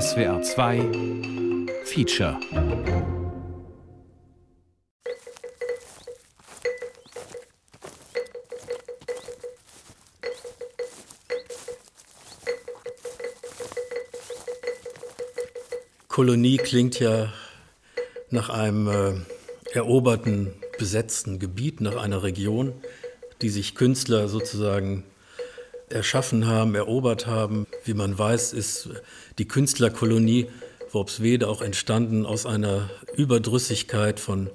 [0.00, 0.80] SWR 2
[1.84, 2.40] Feature
[16.08, 17.30] Kolonie klingt ja
[18.30, 19.12] nach einem äh,
[19.74, 22.72] eroberten, besetzten Gebiet, nach einer Region,
[23.42, 25.04] die sich Künstler sozusagen
[25.90, 27.66] erschaffen haben, erobert haben.
[27.84, 28.88] Wie man weiß, ist
[29.38, 30.46] die Künstlerkolonie
[30.92, 34.50] Worpswede auch entstanden aus einer Überdrüssigkeit von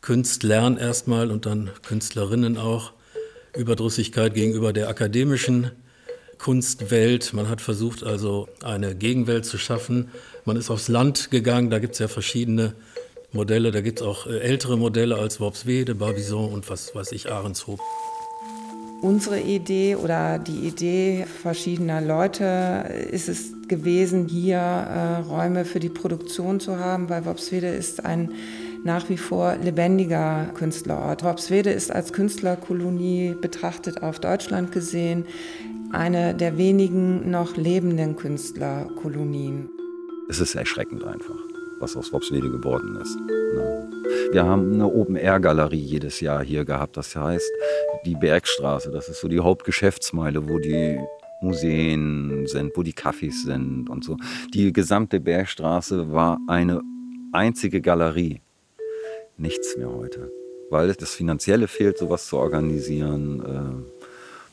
[0.00, 2.92] Künstlern erstmal und dann Künstlerinnen auch.
[3.56, 5.70] Überdrüssigkeit gegenüber der akademischen
[6.38, 7.32] Kunstwelt.
[7.32, 10.10] Man hat versucht also eine Gegenwelt zu schaffen.
[10.44, 12.74] Man ist aufs Land gegangen, da gibt es ja verschiedene
[13.32, 17.30] Modelle, da gibt es auch äh, ältere Modelle als Worpswede, Barbizon und was weiß ich,
[17.30, 17.80] Ahrenshoop.
[19.02, 25.88] Unsere Idee oder die Idee verschiedener Leute ist es gewesen, hier äh, Räume für die
[25.88, 28.32] Produktion zu haben, weil Worpswede ist ein
[28.84, 31.24] nach wie vor lebendiger Künstlerort.
[31.24, 35.26] Worpswede ist als Künstlerkolonie betrachtet auf Deutschland gesehen
[35.92, 39.68] eine der wenigen noch lebenden Künstlerkolonien.
[40.28, 41.36] Es ist erschreckend einfach,
[41.80, 43.16] was aus Worpswede geworden ist.
[43.16, 43.88] Ne?
[44.32, 46.96] Wir haben eine Open-Air-Galerie jedes Jahr hier gehabt.
[46.96, 47.50] Das heißt,
[48.04, 50.98] die Bergstraße, das ist so die Hauptgeschäftsmeile, wo die
[51.40, 54.16] Museen sind, wo die Cafés sind und so.
[54.54, 56.82] Die gesamte Bergstraße war eine
[57.32, 58.40] einzige Galerie.
[59.36, 60.30] Nichts mehr heute.
[60.70, 63.84] Weil das Finanzielle fehlt, sowas zu organisieren.
[63.86, 64.06] Äh,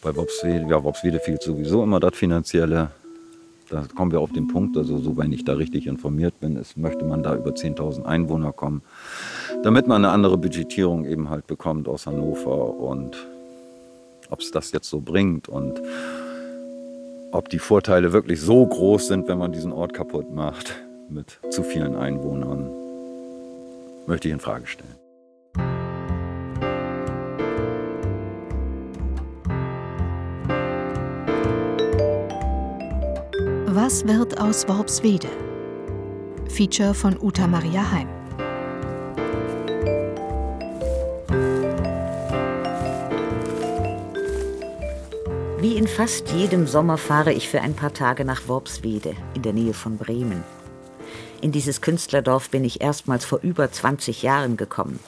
[0.03, 2.91] bei Worpswede, ja, Worpswede fehlt sowieso immer das Finanzielle.
[3.73, 6.77] Da kommen wir auf den Punkt, also so, wenn ich da richtig informiert bin, ist,
[6.77, 8.83] möchte man da über 10.000 Einwohner kommen,
[9.63, 13.17] damit man eine andere Budgetierung eben halt bekommt aus Hannover und
[14.29, 15.81] ob es das jetzt so bringt und
[17.31, 20.75] ob die Vorteile wirklich so groß sind, wenn man diesen Ort kaputt macht
[21.09, 22.69] mit zu vielen Einwohnern,
[24.05, 25.02] möchte ich in Frage stellen.
[33.85, 35.27] Was wird aus Worpswede?
[36.47, 38.07] Feature von Uta Maria Heim.
[45.59, 49.51] Wie in fast jedem Sommer fahre ich für ein paar Tage nach Worpswede in der
[49.51, 50.45] Nähe von Bremen.
[51.41, 55.01] In dieses Künstlerdorf bin ich erstmals vor über 20 Jahren gekommen.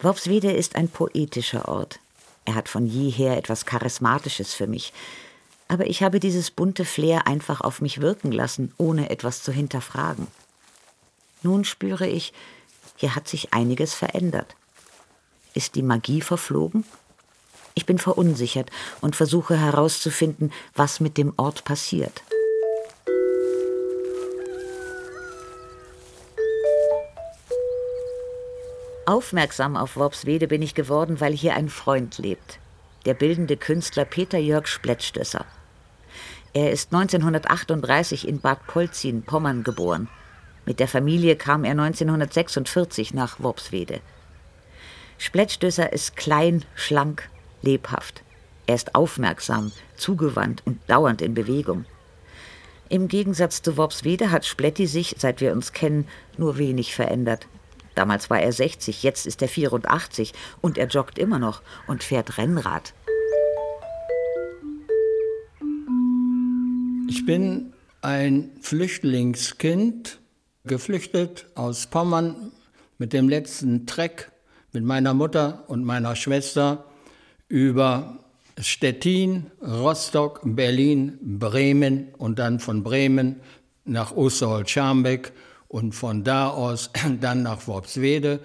[0.00, 2.00] Worpswede ist ein poetischer Ort.
[2.46, 4.94] Er hat von jeher etwas Charismatisches für mich,
[5.68, 10.26] aber ich habe dieses bunte Flair einfach auf mich wirken lassen, ohne etwas zu hinterfragen.
[11.42, 12.32] Nun spüre ich,
[12.96, 14.56] hier hat sich einiges verändert.
[15.54, 16.84] Ist die Magie verflogen?
[17.74, 22.22] Ich bin verunsichert und versuche herauszufinden, was mit dem Ort passiert.
[29.04, 32.58] Aufmerksam auf Worpswede bin ich geworden, weil hier ein Freund lebt,
[33.04, 35.46] der bildende Künstler Peter Jörg Splettstösser.
[36.52, 40.08] Er ist 1938 in Bad Polzin, Pommern, geboren.
[40.64, 44.00] Mit der Familie kam er 1946 nach Worpswede.
[45.18, 47.28] Splettstösser ist klein, schlank,
[47.62, 48.22] lebhaft.
[48.66, 51.84] Er ist aufmerksam, zugewandt und dauernd in Bewegung.
[52.88, 57.46] Im Gegensatz zu Worpswede hat Spletti sich, seit wir uns kennen, nur wenig verändert.
[57.94, 62.38] Damals war er 60, jetzt ist er 84 und er joggt immer noch und fährt
[62.38, 62.92] Rennrad.
[67.08, 67.72] Ich bin
[68.02, 70.18] ein Flüchtlingskind,
[70.64, 72.50] geflüchtet aus Pommern
[72.98, 74.32] mit dem letzten Treck
[74.72, 76.84] mit meiner Mutter und meiner Schwester
[77.48, 78.18] über
[78.58, 83.36] Stettin, Rostock, Berlin, Bremen und dann von Bremen
[83.84, 85.32] nach Osterholz-Scharmbeck
[85.68, 86.90] und von da aus
[87.20, 88.40] dann nach Worpswede.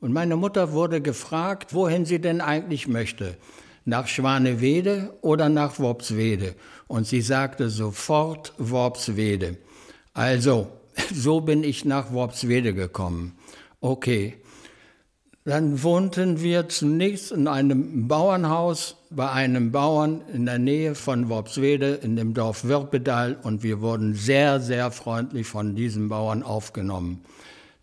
[0.00, 3.36] Und meine Mutter wurde gefragt, wohin sie denn eigentlich möchte
[3.84, 6.54] nach Schwanewede oder nach Worpswede.
[6.86, 9.56] Und sie sagte sofort Worpswede.
[10.12, 10.68] Also,
[11.12, 13.36] so bin ich nach Worpswede gekommen.
[13.80, 14.34] Okay.
[15.46, 21.96] Dann wohnten wir zunächst in einem Bauernhaus bei einem Bauern in der Nähe von Worpswede
[22.02, 27.26] in dem Dorf Wirpedal und wir wurden sehr, sehr freundlich von diesem Bauern aufgenommen.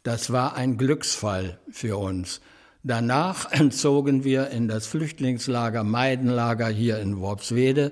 [0.02, 2.42] Das war ein Glücksfall für uns.
[2.82, 7.92] Danach zogen wir in das Flüchtlingslager Meidenlager hier in Worpswede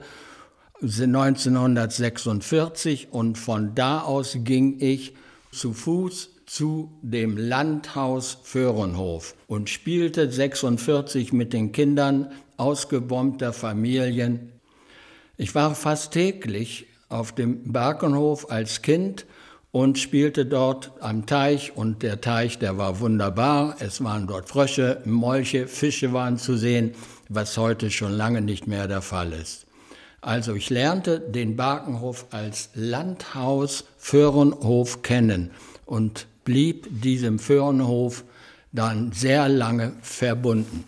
[0.82, 5.14] 1946 und von da aus ging ich
[5.52, 14.52] zu Fuß zu dem Landhaus Föhrenhof und spielte 46 mit den Kindern ausgebombter Familien.
[15.38, 19.28] Ich war fast täglich auf dem Berkenhof als Kind
[19.72, 23.76] und spielte dort am Teich und der Teich, der war wunderbar.
[23.80, 26.94] Es waren dort Frösche, Molche, Fische waren zu sehen,
[27.28, 29.69] was heute schon lange nicht mehr der Fall ist.
[30.22, 35.52] Also ich lernte den Barkenhof als Landhaus Föhrenhof kennen
[35.86, 38.24] und blieb diesem Föhrenhof
[38.72, 40.84] dann sehr lange verbunden.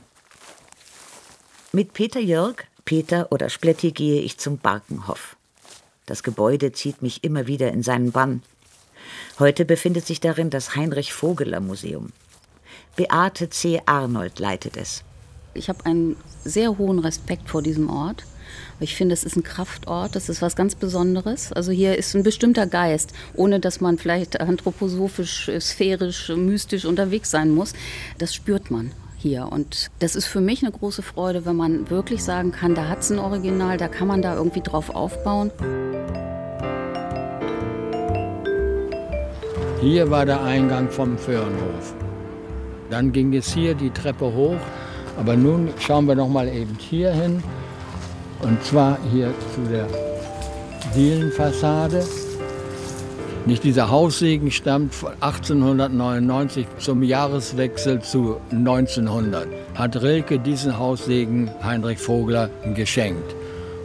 [1.71, 5.37] Mit Peter Jörg, Peter oder Spletti gehe ich zum Barkenhof.
[6.05, 8.43] Das Gebäude zieht mich immer wieder in seinen Bann.
[9.39, 12.11] Heute befindet sich darin das Heinrich Vogeler Museum.
[12.95, 13.81] Beate C.
[13.85, 15.03] Arnold leitet es.
[15.53, 18.25] Ich habe einen sehr hohen Respekt vor diesem Ort.
[18.79, 21.51] Ich finde, es ist ein Kraftort, das ist was ganz Besonderes.
[21.51, 27.51] Also hier ist ein bestimmter Geist, ohne dass man vielleicht anthroposophisch, sphärisch, mystisch unterwegs sein
[27.51, 27.73] muss.
[28.17, 29.47] Das spürt man hier.
[29.51, 32.99] Und das ist für mich eine große Freude, wenn man wirklich sagen kann, da hat
[32.99, 35.51] es ein Original, da kann man da irgendwie drauf aufbauen.
[39.81, 41.95] Hier war der Eingang vom Föhrenhof.
[42.89, 44.57] Dann ging es hier die Treppe hoch.
[45.17, 47.43] Aber nun schauen wir noch mal eben hier hin.
[48.41, 49.87] Und zwar hier zu der
[50.95, 52.03] Dielenfassade.
[53.45, 59.47] Nicht dieser Haussegen stammt von 1899 zum Jahreswechsel zu 1900.
[59.75, 63.35] Hat Rilke diesen Haussegen Heinrich Vogler geschenkt.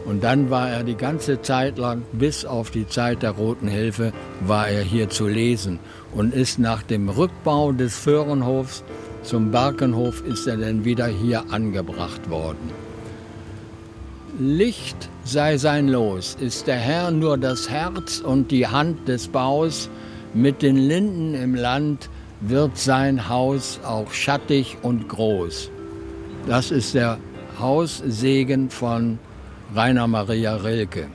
[0.05, 4.13] Und dann war er die ganze Zeit lang, bis auf die Zeit der Roten Hilfe,
[4.41, 5.79] war er hier zu lesen
[6.13, 8.83] und ist nach dem Rückbau des Föhrenhofs
[9.23, 12.86] zum Barkenhof ist er dann wieder hier angebracht worden.
[14.39, 19.89] Licht sei sein Los, ist der Herr nur das Herz und die Hand des Baus,
[20.35, 22.07] mit den Linden im Land
[22.41, 25.71] wird sein Haus auch schattig und groß.
[26.45, 27.17] Das ist der
[27.59, 29.17] Haussegen von
[29.75, 31.07] Rainer Maria Rilke.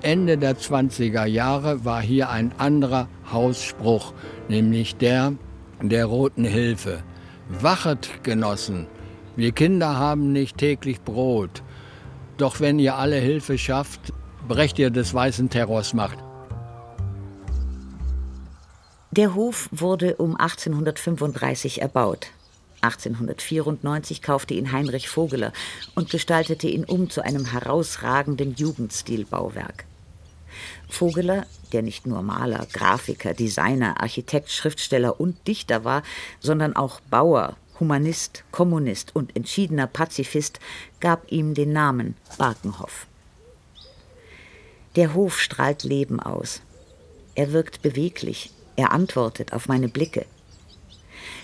[0.00, 4.14] Ende der 20er Jahre war hier ein anderer Hausspruch,
[4.48, 5.34] nämlich der
[5.82, 7.02] der Roten Hilfe.
[7.60, 8.86] Wachet, Genossen,
[9.36, 11.62] wir Kinder haben nicht täglich Brot,
[12.42, 14.12] doch wenn ihr alle Hilfe schafft,
[14.48, 16.18] brecht ihr des weißen Terrors Macht.
[19.12, 22.26] Der Hof wurde um 1835 erbaut.
[22.80, 25.52] 1894 kaufte ihn Heinrich Vogeler
[25.94, 29.84] und gestaltete ihn um zu einem herausragenden Jugendstilbauwerk.
[30.88, 36.02] Vogeler, der nicht nur Maler, Grafiker, Designer, Architekt, Schriftsteller und Dichter war,
[36.40, 40.60] sondern auch Bauer, Humanist, Kommunist und entschiedener Pazifist,
[41.00, 43.08] gab ihm den Namen Barkenhof.
[44.94, 46.62] Der Hof strahlt Leben aus.
[47.34, 50.26] Er wirkt beweglich, er antwortet auf meine Blicke.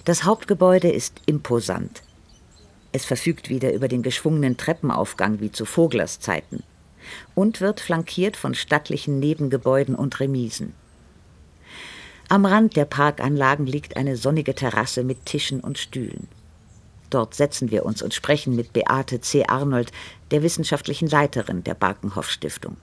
[0.05, 2.05] Das Hauptgebäude ist imposant.
[2.93, 6.63] Es verfügt wieder über den geschwungenen Treppenaufgang wie zu Voglers Zeiten
[7.35, 10.73] und wird flankiert von stattlichen Nebengebäuden und Remisen.
[12.29, 16.29] Am Rand der Parkanlagen liegt eine sonnige Terrasse mit Tischen und Stühlen.
[17.11, 19.47] Dort setzen wir uns und sprechen mit Beate C.
[19.47, 19.93] Arnold,
[20.31, 22.77] der wissenschaftlichen Leiterin der Barkenhoff Stiftung.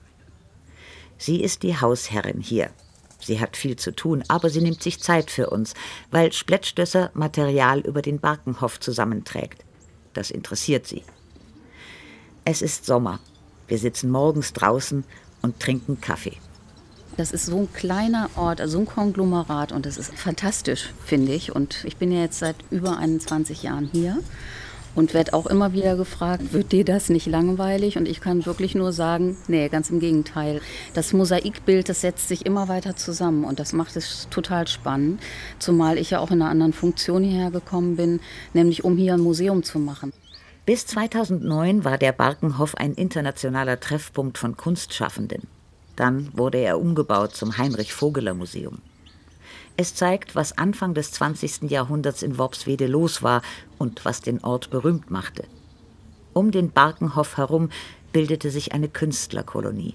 [1.16, 2.70] Sie ist die Hausherrin hier.
[3.20, 5.74] Sie hat viel zu tun, aber sie nimmt sich Zeit für uns,
[6.10, 9.64] weil Splettstösser Material über den Barkenhoff zusammenträgt.
[10.12, 11.02] Das interessiert sie.
[12.44, 13.20] Es ist Sommer
[13.68, 15.04] wir sitzen morgens draußen
[15.42, 16.36] und trinken Kaffee.
[17.16, 21.54] Das ist so ein kleiner Ort, also ein Konglomerat und das ist fantastisch, finde ich.
[21.54, 24.18] Und ich bin ja jetzt seit über 21 Jahren hier
[24.96, 27.96] und werde auch immer wieder gefragt, wird dir das nicht langweilig?
[27.96, 30.60] Und ich kann wirklich nur sagen, nee, ganz im Gegenteil.
[30.94, 35.20] Das Mosaikbild, das setzt sich immer weiter zusammen und das macht es total spannend.
[35.58, 38.20] Zumal ich ja auch in einer anderen Funktion hierher gekommen bin,
[38.54, 40.12] nämlich um hier ein Museum zu machen.
[40.64, 45.55] Bis 2009 war der Barkenhof ein internationaler Treffpunkt von Kunstschaffenden.
[45.96, 48.78] Dann wurde er umgebaut zum Heinrich Vogeler Museum.
[49.78, 51.70] Es zeigt, was Anfang des 20.
[51.70, 53.42] Jahrhunderts in Worpswede los war
[53.78, 55.44] und was den Ort berühmt machte.
[56.32, 57.70] Um den Barkenhof herum
[58.12, 59.94] bildete sich eine Künstlerkolonie.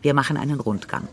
[0.00, 1.08] Wir machen einen Rundgang.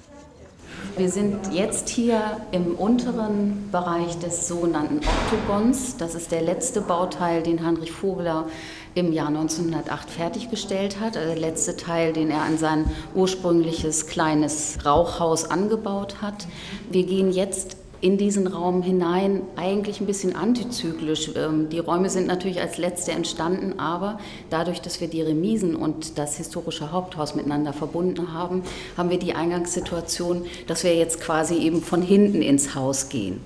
[0.98, 5.98] Wir sind jetzt hier im unteren Bereich des sogenannten Oktogons.
[5.98, 8.48] Das ist der letzte Bauteil, den Heinrich Vogler
[8.96, 11.18] im Jahr 1908 fertiggestellt hat.
[11.18, 16.48] Also der letzte Teil, den er an sein ursprüngliches kleines Rauchhaus angebaut hat.
[16.90, 21.32] Wir gehen jetzt in diesen Raum hinein eigentlich ein bisschen antizyklisch.
[21.36, 24.20] Ähm, die Räume sind natürlich als letzte entstanden, aber
[24.50, 28.64] dadurch, dass wir die Remisen und das historische Haupthaus miteinander verbunden haben,
[28.98, 33.42] haben wir die Eingangssituation, dass wir jetzt quasi eben von hinten ins Haus gehen.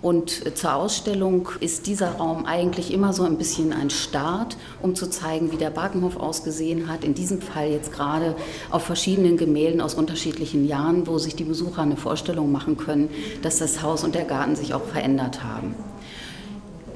[0.00, 5.10] Und zur Ausstellung ist dieser Raum eigentlich immer so ein bisschen ein Start, um zu
[5.10, 7.02] zeigen, wie der Barkenhof ausgesehen hat.
[7.02, 8.36] In diesem Fall jetzt gerade
[8.70, 13.10] auf verschiedenen Gemälden aus unterschiedlichen Jahren, wo sich die Besucher eine Vorstellung machen können,
[13.42, 15.74] dass das Haus und der Garten sich auch verändert haben.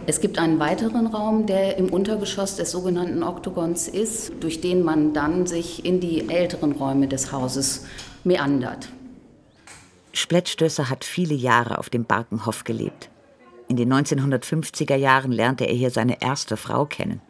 [0.07, 5.13] Es gibt einen weiteren Raum, der im Untergeschoss des sogenannten Oktogons ist, durch den man
[5.13, 7.85] dann sich in die älteren Räume des Hauses
[8.25, 8.89] meandert.
[10.13, 13.11] Splettstößer hat viele Jahre auf dem Barkenhof gelebt.
[13.69, 17.23] In den 1950er Jahren lernte er hier seine erste Frau kennen.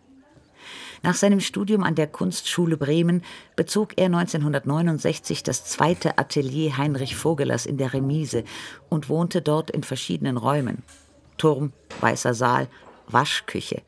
[1.04, 3.22] Nach seinem Studium an der Kunstschule Bremen
[3.56, 8.44] bezog er 1969 das zweite Atelier Heinrich Vogelers in der Remise
[8.88, 10.82] und wohnte dort in verschiedenen Räumen.
[11.38, 12.68] Turm, Weißer Saal,
[13.08, 13.82] Waschküche.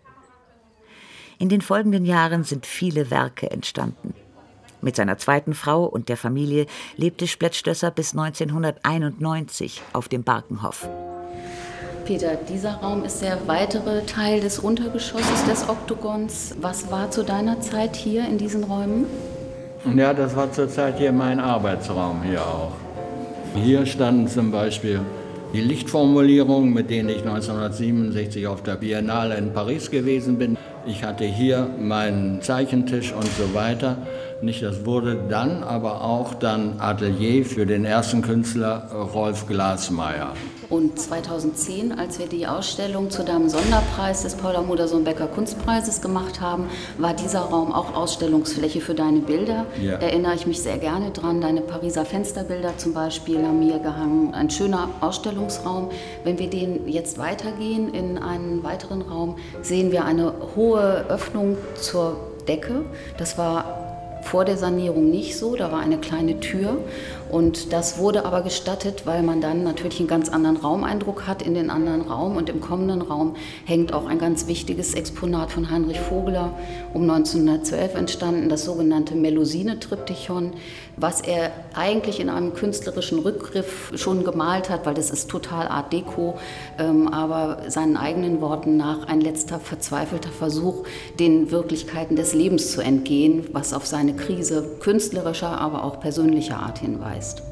[1.38, 4.14] In den folgenden Jahren sind viele Werke entstanden.
[4.84, 10.86] Mit seiner zweiten Frau und der Familie lebte Splettstösser bis 1991 auf dem Barkenhof.
[12.04, 16.54] Peter, dieser Raum ist der weitere Teil des Untergeschosses des Oktogons.
[16.60, 19.06] Was war zu deiner Zeit hier in diesen Räumen?
[19.96, 22.72] Ja, das war zurzeit hier mein Arbeitsraum hier auch.
[23.54, 25.00] Hier standen zum Beispiel
[25.54, 30.58] die Lichtformulierungen, mit denen ich 1967 auf der Biennale in Paris gewesen bin.
[30.84, 33.96] Ich hatte hier meinen Zeichentisch und so weiter.
[34.44, 40.34] Nicht, das wurde dann aber auch dann Atelier für den ersten Künstler Rolf Glasmeier.
[40.68, 46.66] Und 2010, als wir die Ausstellung zu deinem Sonderpreis des Paula Modersohn-Becker Kunstpreises gemacht haben,
[46.98, 49.64] war dieser Raum auch Ausstellungsfläche für deine Bilder.
[49.82, 49.94] Ja.
[49.94, 51.40] Erinnere ich mich sehr gerne dran.
[51.40, 54.34] Deine Pariser Fensterbilder zum Beispiel haben hier gehangen.
[54.34, 55.90] Ein schöner Ausstellungsraum.
[56.22, 62.16] Wenn wir den jetzt weitergehen in einen weiteren Raum, sehen wir eine hohe Öffnung zur
[62.46, 62.84] Decke.
[63.16, 63.83] Das war
[64.24, 65.54] vor der Sanierung nicht so.
[65.54, 66.78] Da war eine kleine Tür
[67.30, 71.54] und das wurde aber gestattet, weil man dann natürlich einen ganz anderen Raumeindruck hat in
[71.54, 72.36] den anderen Raum.
[72.36, 76.56] Und im kommenden Raum hängt auch ein ganz wichtiges Exponat von Heinrich Vogler
[76.92, 80.52] um 1912 entstanden, das sogenannte Melusine-Triptychon,
[80.96, 85.92] was er eigentlich in einem künstlerischen Rückgriff schon gemalt hat, weil das ist total Art
[85.92, 86.34] Deco,
[86.78, 90.84] ähm, aber seinen eigenen Worten nach ein letzter verzweifelter Versuch,
[91.18, 96.78] den Wirklichkeiten des Lebens zu entgehen, was auf seine Krise künstlerischer, aber auch persönlicher Art
[96.78, 97.42] hinweist heißt.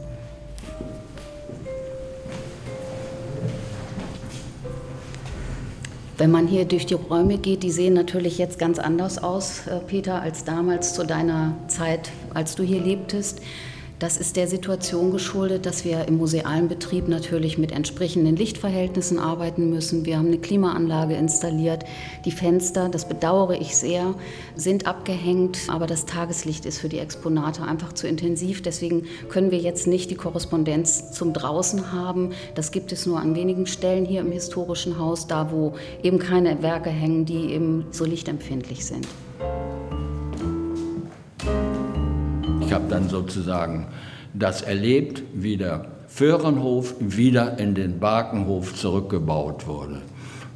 [6.19, 9.81] Wenn man hier durch die Räume geht, die sehen natürlich jetzt ganz anders aus, äh,
[9.81, 13.41] Peter, als damals zu deiner Zeit, als du hier lebtest.
[14.03, 19.71] Das ist der Situation geschuldet, dass wir im musealen Betrieb natürlich mit entsprechenden Lichtverhältnissen arbeiten
[19.71, 20.05] müssen.
[20.05, 21.85] Wir haben eine Klimaanlage installiert.
[22.25, 24.17] Die Fenster, das bedauere ich sehr,
[24.57, 28.61] sind abgehängt, aber das Tageslicht ist für die Exponate einfach zu intensiv.
[28.61, 32.31] Deswegen können wir jetzt nicht die Korrespondenz zum Draußen haben.
[32.57, 36.61] Das gibt es nur an wenigen Stellen hier im historischen Haus, da wo eben keine
[36.61, 39.07] Werke hängen, die eben so lichtempfindlich sind.
[42.73, 43.89] Ich habe dann sozusagen
[44.33, 50.01] das erlebt, wie der Föhrenhof wieder in den Barkenhof zurückgebaut wurde.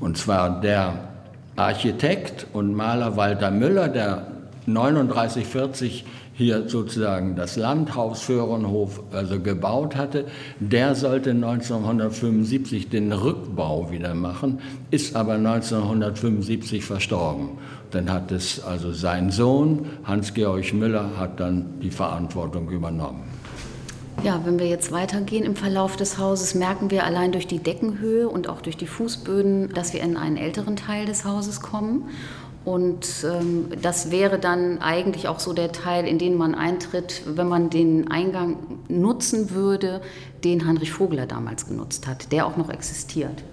[0.00, 1.10] Und zwar der
[1.56, 4.28] Architekt und Maler Walter Müller, der
[4.64, 10.24] 3940 hier sozusagen das Landhaus Föhrenhof also gebaut hatte,
[10.58, 17.50] der sollte 1975 den Rückbau wieder machen, ist aber 1975 verstorben.
[17.90, 23.24] Dann hat es also sein Sohn, Hans-Georg Müller, hat dann die Verantwortung übernommen.
[24.24, 28.28] Ja, wenn wir jetzt weitergehen im Verlauf des Hauses, merken wir allein durch die Deckenhöhe
[28.28, 32.08] und auch durch die Fußböden, dass wir in einen älteren Teil des Hauses kommen.
[32.64, 37.46] Und ähm, das wäre dann eigentlich auch so der Teil, in den man eintritt, wenn
[37.46, 38.56] man den Eingang
[38.88, 40.00] nutzen würde,
[40.42, 43.44] den Heinrich Vogler damals genutzt hat, der auch noch existiert.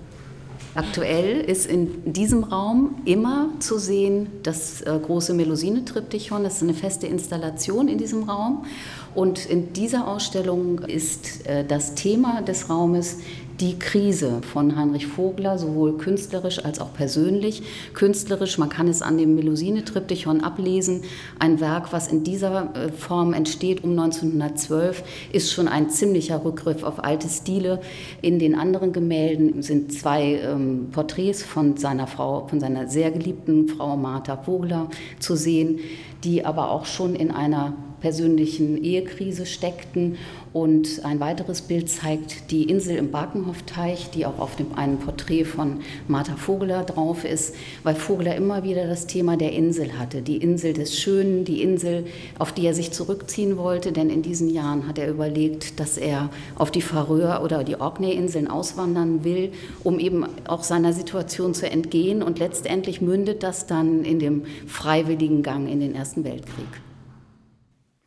[0.75, 6.43] Aktuell ist in diesem Raum immer zu sehen das äh, große Melusine-Triptychon.
[6.43, 8.65] Das ist eine feste Installation in diesem Raum.
[9.13, 13.19] Und in dieser Ausstellung ist äh, das Thema des Raumes
[13.60, 17.63] die Krise von Heinrich Vogler, sowohl künstlerisch als auch persönlich.
[17.93, 21.03] Künstlerisch, man kann es an dem Melusine-Triptychon ablesen,
[21.39, 26.83] ein Werk, was in dieser äh, Form entsteht um 1912, ist schon ein ziemlicher Rückgriff
[26.83, 27.79] auf alte Stile.
[28.22, 33.67] In den anderen Gemälden sind zwei ähm, Porträts von seiner Frau, von seiner sehr geliebten
[33.67, 35.79] Frau Martha Vogler zu sehen,
[36.24, 40.17] die aber auch schon in einer persönlichen Ehekrise steckten.
[40.51, 45.45] Und ein weiteres Bild zeigt die Insel im Barkenhoff-Teich, die auch auf dem einen Porträt
[45.45, 45.79] von
[46.10, 50.22] Martha Vogeler drauf ist, weil Vogeler immer wieder das Thema der Insel hatte.
[50.22, 52.05] Die Insel des Schönen, die Insel,
[52.38, 56.29] auf die er sich zurückziehen wollte, denn in diesen Jahren hat er überlegt, dass er
[56.55, 62.22] auf die Färöer oder die Orkney-Inseln auswandern will, um eben auch seiner Situation zu entgehen.
[62.22, 66.67] Und letztendlich mündet das dann in dem freiwilligen Gang in den Ersten Weltkrieg.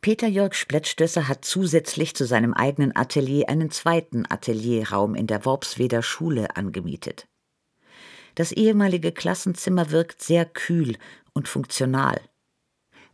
[0.07, 6.01] Peter Jörg Splettstösser hat zusätzlich zu seinem eigenen Atelier einen zweiten Atelierraum in der Worpsweder
[6.01, 7.27] Schule angemietet.
[8.33, 10.95] Das ehemalige Klassenzimmer wirkt sehr kühl
[11.33, 12.21] und funktional.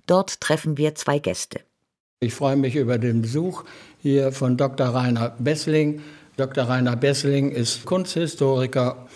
[0.06, 1.62] Dort treffen wir zwei Gäste.
[2.20, 3.64] Ich freue mich über den Besuch
[4.00, 4.90] hier von Dr.
[4.90, 6.04] Rainer Bessling.
[6.38, 6.66] Dr.
[6.66, 9.08] Rainer Bessling ist Kunsthistoriker.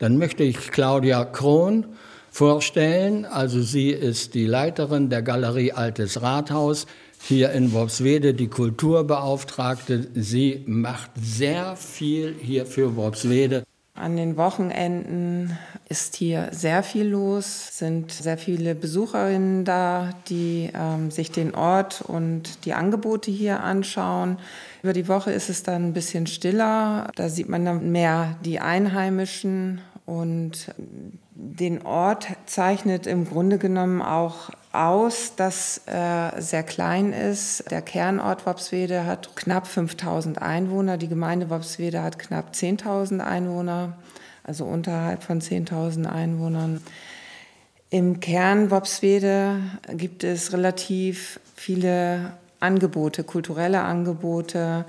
[0.00, 1.96] Dann möchte ich Claudia Krohn
[2.30, 3.24] vorstellen.
[3.24, 6.86] Also sie ist die Leiterin der Galerie Altes Rathaus
[7.22, 10.08] hier in Worpswede die Kulturbeauftragte.
[10.14, 13.64] Sie macht sehr viel hier für Worpswede.
[13.94, 15.56] An den Wochenenden
[15.88, 22.00] ist hier sehr viel los, sind sehr viele Besucherinnen da, die ähm, sich den Ort
[22.00, 24.38] und die Angebote hier anschauen.
[24.82, 27.10] Über die Woche ist es dann ein bisschen stiller.
[27.14, 30.74] Da sieht man dann mehr die Einheimischen und
[31.34, 37.70] den Ort zeichnet im Grunde genommen auch aus, dass er sehr klein ist.
[37.70, 43.98] Der Kernort Wopswede hat knapp 5000 Einwohner, die Gemeinde Wopswede hat knapp 10.000 Einwohner,
[44.44, 46.80] also unterhalb von 10.000 Einwohnern.
[47.90, 49.60] Im Kern Wopswede
[49.90, 54.86] gibt es relativ viele Angebote, kulturelle Angebote,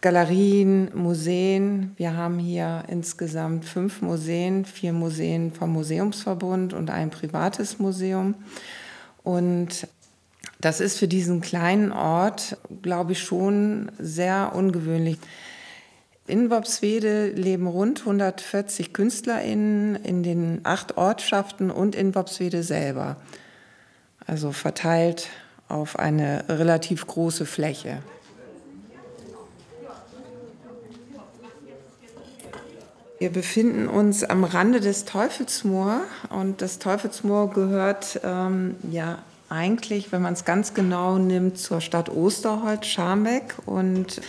[0.00, 1.94] Galerien, Museen.
[1.96, 8.36] Wir haben hier insgesamt fünf Museen, vier Museen vom Museumsverbund und ein privates Museum.
[9.28, 9.86] Und
[10.62, 15.18] das ist für diesen kleinen Ort, glaube ich, schon sehr ungewöhnlich.
[16.26, 23.16] In Wopswede leben rund 140 KünstlerInnen in den acht Ortschaften und in Wopswede selber.
[24.26, 25.28] Also verteilt
[25.68, 27.98] auf eine relativ große Fläche.
[33.18, 40.22] Wir befinden uns am Rande des Teufelsmoor und das Teufelsmoor gehört ähm, ja eigentlich, wenn
[40.22, 43.56] man es ganz genau nimmt, zur Stadt Osterholz, Scharmbeck.
[43.66, 44.20] Und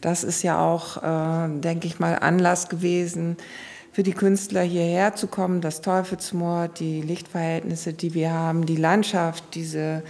[0.00, 3.36] das ist ja auch, äh, denke ich mal, Anlass gewesen,
[3.90, 9.42] für die Künstler hierher zu kommen, das Teufelsmoor, die Lichtverhältnisse, die wir haben, die Landschaft,
[9.54, 10.04] diese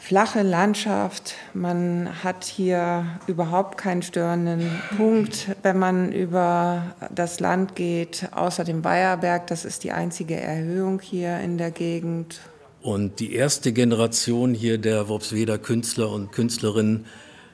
[0.00, 1.34] flache Landschaft.
[1.52, 8.82] Man hat hier überhaupt keinen störenden Punkt, wenn man über das Land geht, außer dem
[8.82, 9.46] Weierberg.
[9.46, 12.40] Das ist die einzige Erhöhung hier in der Gegend.
[12.82, 17.04] Und die erste Generation hier der Worpsweder Künstler und Künstlerinnen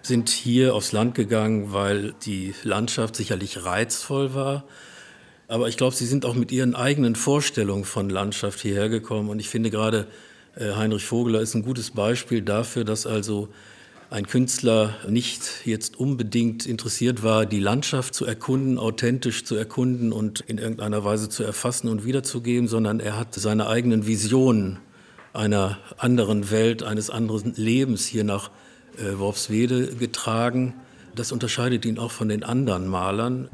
[0.03, 4.63] sind hier aufs Land gegangen, weil die Landschaft sicherlich reizvoll war.
[5.49, 9.31] Aber ich glaube, sie sind auch mit ihren eigenen Vorstellungen von Landschaft hierher gekommen.
[9.31, 10.07] Und ich finde gerade
[10.59, 13.49] Heinrich Vogeler ist ein gutes Beispiel dafür, dass also
[14.09, 20.41] ein Künstler nicht jetzt unbedingt interessiert war, die Landschaft zu erkunden, authentisch zu erkunden und
[20.41, 24.79] in irgendeiner Weise zu erfassen und wiederzugeben, sondern er hat seine eigenen Visionen
[25.33, 28.51] einer anderen Welt, eines anderen Lebens hier nach
[28.97, 30.75] äh, Worpswede getragen.
[31.15, 33.49] Das unterscheidet ihn auch von den anderen Malern.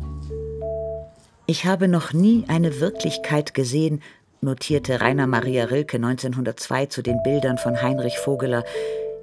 [1.46, 4.00] Ich habe noch nie eine Wirklichkeit gesehen,
[4.42, 8.64] notierte Rainer Maria Rilke 1902 zu den Bildern von Heinrich Vogeler,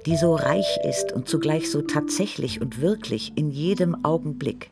[0.06, 4.70] die so reich ist und zugleich so tatsächlich und wirklich in jedem Augenblick.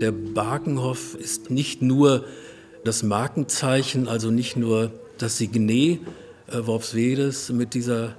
[0.00, 2.24] Der Barkenhof ist nicht nur
[2.84, 6.00] das Markenzeichen, also nicht nur das Signet
[6.46, 8.16] äh, Worpswedes mit dieser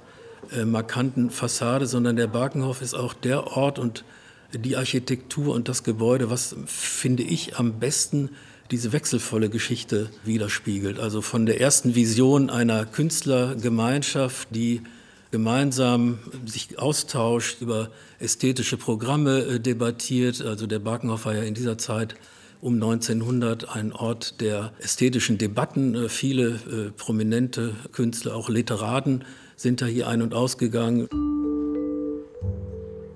[0.52, 4.04] äh, markanten Fassade, sondern der Barkenhof ist auch der Ort und
[4.52, 8.30] die Architektur und das Gebäude, was, finde ich, am besten
[8.70, 10.98] diese wechselvolle Geschichte widerspiegelt.
[10.98, 14.82] Also von der ersten Vision einer Künstlergemeinschaft, die
[15.30, 20.42] gemeinsam sich austauscht, über ästhetische Programme äh, debattiert.
[20.42, 22.14] Also der Barkenhof war ja in dieser Zeit
[22.60, 25.94] um 1900 ein Ort der ästhetischen Debatten.
[25.94, 29.24] Äh, viele äh, prominente Künstler, auch Literaten,
[29.56, 31.08] sind da hier ein- und ausgegangen.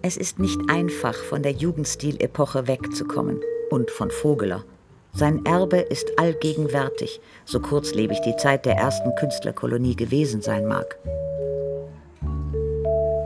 [0.02, 4.64] Es ist nicht einfach, von der Jugendstilepoche wegzukommen und von Vogeler.
[5.12, 10.96] Sein Erbe ist allgegenwärtig, so kurzlebig die Zeit der ersten Künstlerkolonie gewesen sein mag.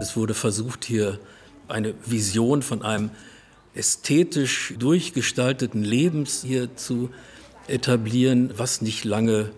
[0.00, 1.18] Es wurde versucht, hier
[1.68, 3.10] eine Vision von einem
[3.74, 7.10] ästhetisch durchgestalteten Lebens hier zu
[7.66, 9.50] etablieren, was nicht lange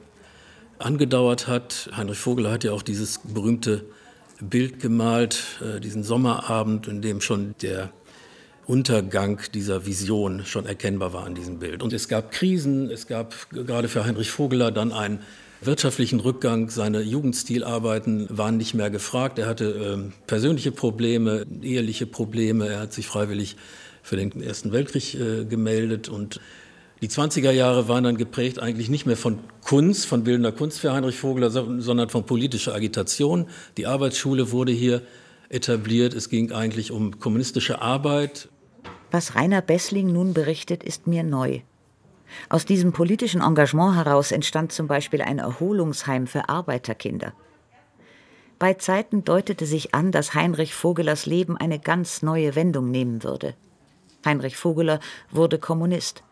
[0.79, 1.91] angedauert hat.
[1.97, 3.85] Heinrich Vogel hat ja auch dieses berühmte
[4.41, 7.91] Bild gemalt, äh, diesen Sommerabend, in dem schon der
[8.67, 11.83] Untergang dieser Vision schon erkennbar war an diesem Bild.
[11.83, 15.21] Und es gab Krisen, es gab gerade für Heinrich Vogeler dann einen
[15.61, 16.69] wirtschaftlichen Rückgang.
[16.69, 19.39] Seine Jugendstilarbeiten waren nicht mehr gefragt.
[19.39, 22.67] Er hatte äh, persönliche Probleme, eheliche Probleme.
[22.69, 23.57] Er hat sich freiwillig
[24.03, 26.41] für den Ersten Weltkrieg äh, gemeldet und
[27.03, 30.93] die 20er Jahre waren dann geprägt eigentlich nicht mehr von Kunst, von bildender Kunst für
[30.93, 33.49] Heinrich Vogler, sondern von politischer Agitation.
[33.77, 35.03] Die Arbeitsschule wurde hier
[35.51, 36.15] etabliert.
[36.15, 38.49] Es ging eigentlich um kommunistische Arbeit.
[39.11, 41.61] Was Rainer Bessling nun berichtet, ist mir neu.
[42.49, 47.33] Aus diesem politischen Engagement heraus entstand zum Beispiel ein Erholungsheim für Arbeiterkinder.
[48.59, 53.55] Bei Zeiten deutete sich an, dass Heinrich Vogelers Leben eine ganz neue Wendung nehmen würde.
[54.25, 54.99] Heinrich Vogeler
[55.31, 56.23] wurde Kommunist.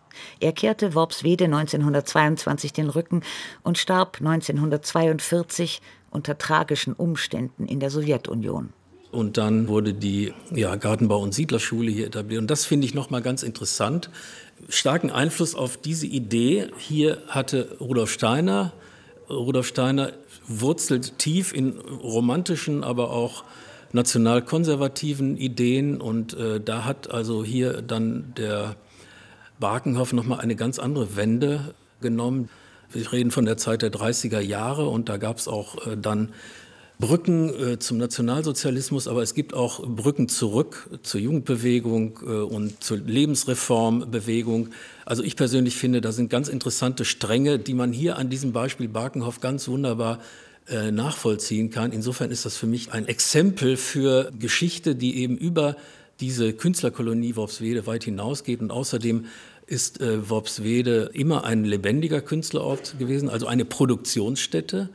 [0.41, 3.23] Er kehrte Worpswede 1922 den Rücken
[3.63, 8.73] und starb 1942 unter tragischen Umständen in der Sowjetunion.
[9.14, 12.40] Und dann wurde die ja, Gartenbau- und Siedlerschule hier etabliert.
[12.40, 14.11] Und das finde ich nochmal ganz interessant.
[14.68, 18.72] Starken Einfluss auf diese Idee hier hatte Rudolf Steiner.
[19.31, 20.12] Rudolf Steiner
[20.46, 23.44] wurzelt tief in romantischen, aber auch
[23.92, 26.00] nationalkonservativen Ideen.
[26.00, 28.77] Und äh, da hat also hier dann der
[29.61, 32.48] Barkenhoff nochmal eine ganz andere Wende genommen.
[32.90, 36.33] Wir reden von der Zeit der 30er Jahre und da gab es auch äh, dann
[37.01, 42.99] Brücken äh, zum Nationalsozialismus, aber es gibt auch Brücken zurück zur Jugendbewegung äh, und zur
[42.99, 44.69] Lebensreformbewegung.
[45.05, 48.89] Also ich persönlich finde, da sind ganz interessante Stränge, die man hier an diesem Beispiel
[48.89, 50.21] Barkenhoff ganz wunderbar
[50.69, 51.91] äh, nachvollziehen kann.
[51.93, 55.77] Insofern ist das für mich ein Exempel für Geschichte, die eben über
[56.21, 58.61] diese Künstlerkolonie Worpswede weit hinausgeht.
[58.61, 59.27] Und außerdem
[59.67, 64.91] ist äh, Worpswede immer ein lebendiger Künstlerort gewesen, also eine Produktionsstätte.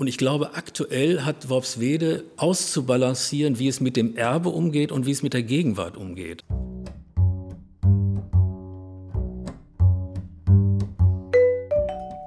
[0.00, 5.10] Und ich glaube, aktuell hat Worpswede auszubalancieren, wie es mit dem Erbe umgeht und wie
[5.10, 6.42] es mit der Gegenwart umgeht.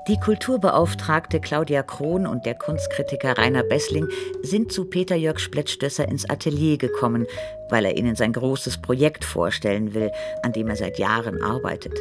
[0.08, 4.08] Die Kulturbeauftragte Claudia Krohn und der Kunstkritiker Rainer Bessling
[4.44, 7.26] sind zu Peter Jörg Splettstösser ins Atelier gekommen,
[7.72, 10.12] weil er ihnen sein großes Projekt vorstellen will,
[10.44, 12.00] an dem er seit Jahren arbeitet.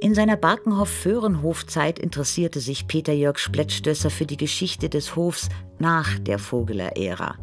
[0.00, 6.38] In seiner Barkenhof-Föhrenhof-Zeit interessierte sich Peter Jörg Splettstösser für die Geschichte des Hofs nach der
[6.38, 7.36] Vogeler-Ära.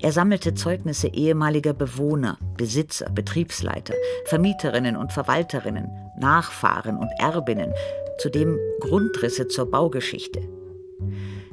[0.00, 7.72] Er sammelte Zeugnisse ehemaliger Bewohner, Besitzer, Betriebsleiter, Vermieterinnen und Verwalterinnen, Nachfahren und Erbinnen
[8.18, 10.40] zudem Grundrisse zur Baugeschichte.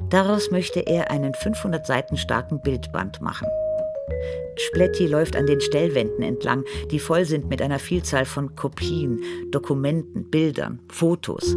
[0.08, 3.48] Daraus möchte er einen 500 Seiten starken Bildband machen.
[4.56, 10.30] Spletti läuft an den Stellwänden entlang, die voll sind mit einer Vielzahl von Kopien, Dokumenten,
[10.30, 11.56] Bildern, Fotos.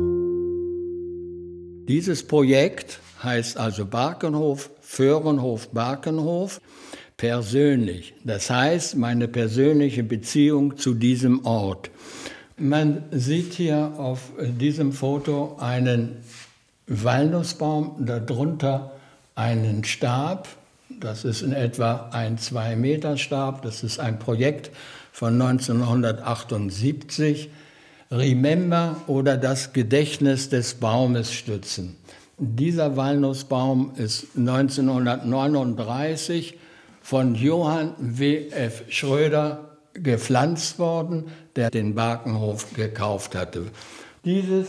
[1.88, 6.62] Dieses Projekt heißt also Barkenhof, Föhrenhof, Barkenhof,
[7.18, 8.14] persönlich.
[8.24, 11.90] Das heißt, meine persönliche Beziehung zu diesem Ort.
[12.58, 16.18] Man sieht hier auf diesem Foto einen
[16.88, 18.92] Walnussbaum, darunter
[19.36, 20.48] einen Stab.
[21.00, 23.62] Das ist in etwa ein 2 Meter Stab.
[23.62, 24.72] Das ist ein Projekt
[25.12, 27.50] von 1978.
[28.12, 31.96] Remember oder das Gedächtnis des Baumes stützen.
[32.38, 36.58] Dieser Walnussbaum ist 1939
[37.02, 38.50] von Johann W.
[38.50, 38.84] F.
[38.90, 43.68] Schröder gepflanzt worden, der den Barkenhof gekauft hatte.
[44.26, 44.68] Dieses,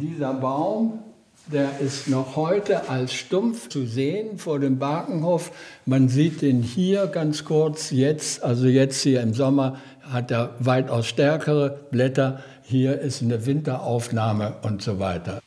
[0.00, 1.04] dieser Baum,
[1.52, 5.50] der ist noch heute als Stumpf zu sehen vor dem Barkenhof.
[5.86, 11.06] Man sieht ihn hier ganz kurz jetzt, also jetzt hier im Sommer hat er weitaus
[11.06, 12.42] stärkere Blätter.
[12.62, 15.40] Hier ist eine Winteraufnahme und so weiter.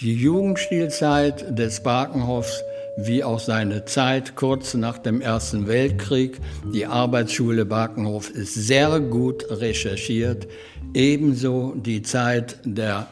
[0.00, 2.62] Die Jugendstilzeit des Barkenhofs
[2.96, 6.40] wie auch seine Zeit kurz nach dem Ersten Weltkrieg.
[6.72, 10.46] Die Arbeitsschule Barkenhof ist sehr gut recherchiert,
[10.94, 13.08] ebenso die Zeit der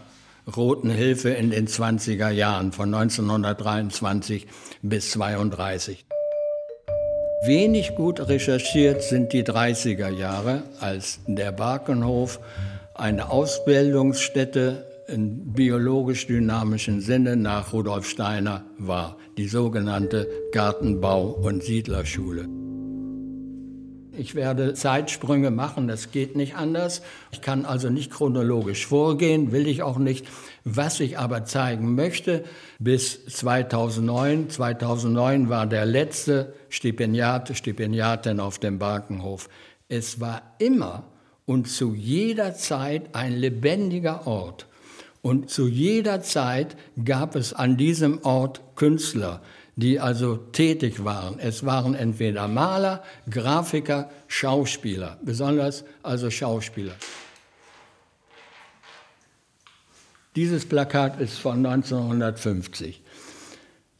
[0.56, 4.46] Roten Hilfe in den 20er Jahren von 1923
[4.82, 6.04] bis 1932.
[7.44, 12.38] Wenig gut recherchiert sind die 30er Jahre, als der Barkenhof
[12.94, 22.48] eine Ausbildungsstätte im biologisch-dynamischen Sinne nach Rudolf Steiner war, die sogenannte Gartenbau- und Siedlerschule.
[24.14, 27.00] Ich werde Zeitsprünge machen, das geht nicht anders.
[27.30, 30.26] Ich kann also nicht chronologisch vorgehen, will ich auch nicht.
[30.64, 32.44] Was ich aber zeigen möchte,
[32.78, 39.48] bis 2009, 2009 war der letzte Stipendiat, Stipendiatin auf dem Barkenhof.
[39.88, 41.04] Es war immer
[41.46, 44.66] und zu jeder Zeit ein lebendiger Ort.
[45.22, 49.40] Und zu jeder Zeit gab es an diesem Ort Künstler,
[49.76, 51.38] die also tätig waren.
[51.38, 56.94] Es waren entweder Maler, Grafiker, Schauspieler, besonders also Schauspieler.
[60.34, 63.02] Dieses Plakat ist von 1950.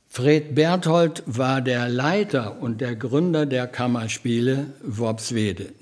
[0.09, 5.73] Fred Berthold war der Leiter und der Gründer der Kammerspiele Worpswede.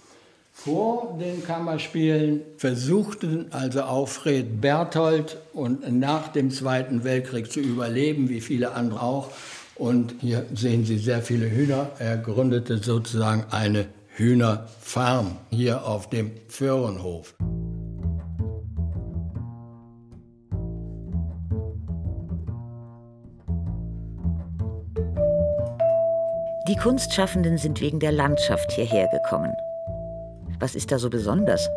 [0.65, 8.29] Vor den Kammerspielen versuchten also auch Fred Berthold und nach dem Zweiten Weltkrieg zu überleben,
[8.29, 9.31] wie viele andere auch.
[9.77, 11.89] Und hier sehen Sie sehr viele Hühner.
[11.99, 17.35] Er gründete sozusagen eine Hühnerfarm hier auf dem Föhrenhof.
[26.69, 29.55] Die Kunstschaffenden sind wegen der Landschaft hierher gekommen.
[30.61, 31.69] Was ist da so besonders?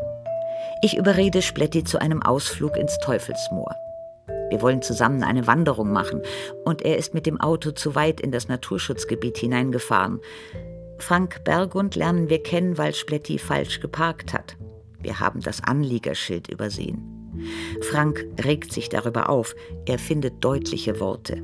[0.81, 3.73] Ich überrede Spletti zu einem Ausflug ins Teufelsmoor.
[4.49, 6.21] Wir wollen zusammen eine Wanderung machen
[6.65, 10.19] und er ist mit dem Auto zu weit in das Naturschutzgebiet hineingefahren.
[10.99, 14.57] Frank Bergund lernen wir kennen, weil Spletti falsch geparkt hat.
[14.99, 17.01] Wir haben das Anliegerschild übersehen.
[17.89, 21.41] Frank regt sich darüber auf, er findet deutliche Worte.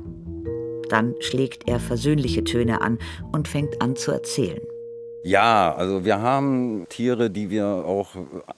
[0.88, 2.98] Dann schlägt er versöhnliche Töne an
[3.32, 4.60] und fängt an zu erzählen.
[5.22, 8.08] Ja, also wir haben Tiere, die wir auch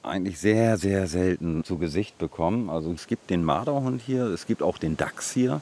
[0.05, 2.71] eigentlich sehr, sehr selten zu Gesicht bekommen.
[2.71, 5.61] Also es gibt den Marderhund hier, es gibt auch den Dachs hier,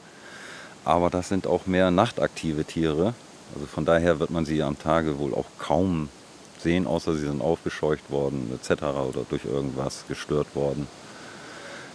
[0.84, 3.14] aber das sind auch mehr nachtaktive Tiere.
[3.54, 6.10] Also von daher wird man sie am Tage wohl auch kaum
[6.58, 8.82] sehen, außer sie sind aufgescheucht worden etc.
[8.82, 10.86] oder durch irgendwas gestört worden.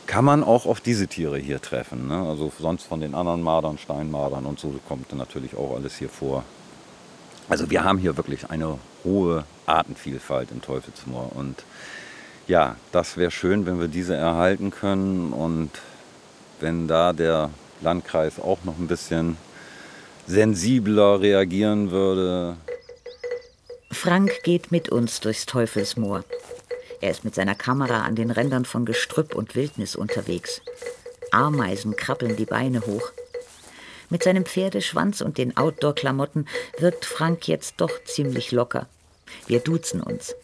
[0.08, 2.08] Kann man auch auf diese Tiere hier treffen.
[2.08, 2.28] Ne?
[2.28, 6.44] Also sonst von den anderen Mardern, Steinmadern und so kommt natürlich auch alles hier vor.
[7.48, 11.36] Also wir haben hier wirklich eine hohe Artenvielfalt im Teufelsmoor.
[11.36, 11.64] Und
[12.48, 15.72] ja, das wäre schön, wenn wir diese erhalten können und
[16.60, 17.50] wenn da der
[17.82, 19.38] Landkreis auch noch ein bisschen
[20.28, 22.58] sensibler reagieren würde.
[23.92, 26.24] Frank geht mit uns durchs Teufelsmoor.
[27.02, 30.62] Er ist mit seiner Kamera an den Rändern von Gestrüpp und Wildnis unterwegs.
[31.32, 33.12] Ameisen krabbeln die Beine hoch.
[34.10, 36.48] Mit seinem Pferdeschwanz und den Outdoor-Klamotten
[36.80, 38.88] wirkt Frank jetzt doch ziemlich locker.
[39.48, 40.36] Wir duzen uns.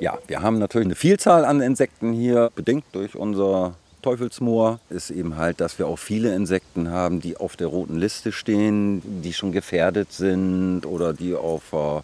[0.00, 4.78] Ja, wir haben natürlich eine Vielzahl an Insekten hier, bedingt durch unser Teufelsmoor.
[4.90, 9.02] Ist eben halt, dass wir auch viele Insekten haben, die auf der roten Liste stehen,
[9.22, 12.02] die schon gefährdet sind oder die auf der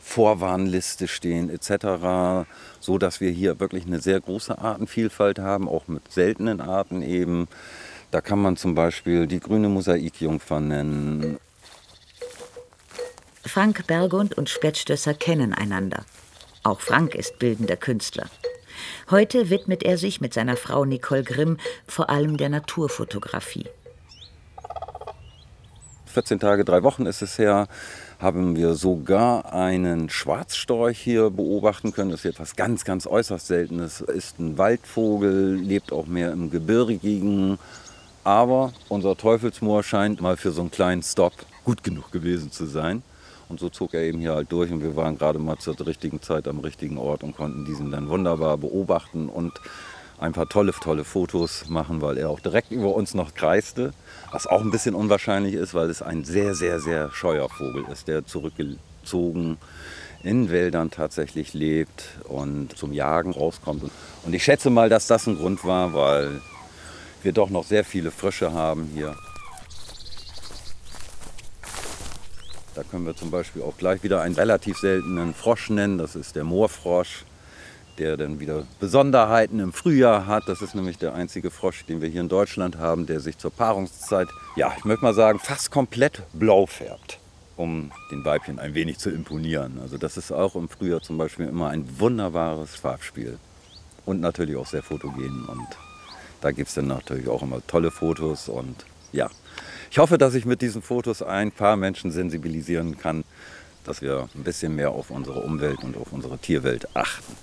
[0.00, 2.46] Vorwarnliste stehen etc.
[2.78, 7.48] So dass wir hier wirklich eine sehr große Artenvielfalt haben, auch mit seltenen Arten eben.
[8.14, 11.36] Da kann man zum Beispiel die grüne Mosaikjungfer nennen.
[13.44, 16.04] Frank Bergund und Spätstösser kennen einander.
[16.62, 18.26] Auch Frank ist bildender Künstler.
[19.10, 21.56] Heute widmet er sich mit seiner Frau Nicole Grimm
[21.88, 23.66] vor allem der Naturfotografie.
[26.06, 27.66] 14 Tage, drei Wochen ist es her,
[28.20, 32.12] haben wir sogar einen Schwarzstorch hier beobachten können.
[32.12, 34.02] Das ist etwas ganz, ganz äußerst Seltenes.
[34.02, 37.58] Ist ein Waldvogel, lebt auch mehr im gebirgigen
[38.24, 41.32] aber unser Teufelsmoor scheint mal für so einen kleinen Stop
[41.64, 43.02] gut genug gewesen zu sein.
[43.48, 46.22] Und so zog er eben hier halt durch und wir waren gerade mal zur richtigen
[46.22, 49.52] Zeit am richtigen Ort und konnten diesen dann wunderbar beobachten und
[50.18, 53.92] ein paar tolle, tolle Fotos machen, weil er auch direkt über uns noch kreiste.
[54.30, 58.08] Was auch ein bisschen unwahrscheinlich ist, weil es ein sehr, sehr, sehr scheuer Vogel ist,
[58.08, 59.58] der zurückgezogen
[60.22, 63.82] in Wäldern tatsächlich lebt und zum Jagen rauskommt.
[64.24, 66.40] Und ich schätze mal, dass das ein Grund war, weil
[67.24, 69.16] wir doch noch sehr viele Frösche haben hier.
[72.74, 75.96] Da können wir zum Beispiel auch gleich wieder einen relativ seltenen Frosch nennen.
[75.96, 77.24] Das ist der Moorfrosch,
[77.98, 80.48] der dann wieder Besonderheiten im Frühjahr hat.
[80.48, 83.52] Das ist nämlich der einzige Frosch, den wir hier in Deutschland haben, der sich zur
[83.52, 87.20] Paarungszeit, ja, ich möchte mal sagen, fast komplett blau färbt,
[87.56, 89.78] um den Weibchen ein wenig zu imponieren.
[89.80, 93.38] Also das ist auch im Frühjahr zum Beispiel immer ein wunderbares Farbspiel
[94.04, 95.68] und natürlich auch sehr fotogen und
[96.44, 99.30] da gibt es dann natürlich auch immer tolle Fotos und ja,
[99.90, 103.24] ich hoffe, dass ich mit diesen Fotos ein paar Menschen sensibilisieren kann,
[103.84, 107.34] dass wir ein bisschen mehr auf unsere Umwelt und auf unsere Tierwelt achten.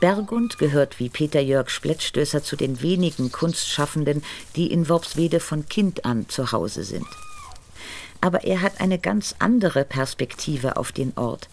[0.00, 4.24] Bergund gehört wie Peter Jörg Splettstößer zu den wenigen Kunstschaffenden,
[4.56, 7.06] die in Worpswede von Kind an zu Hause sind.
[8.20, 11.48] Aber er hat eine ganz andere Perspektive auf den Ort.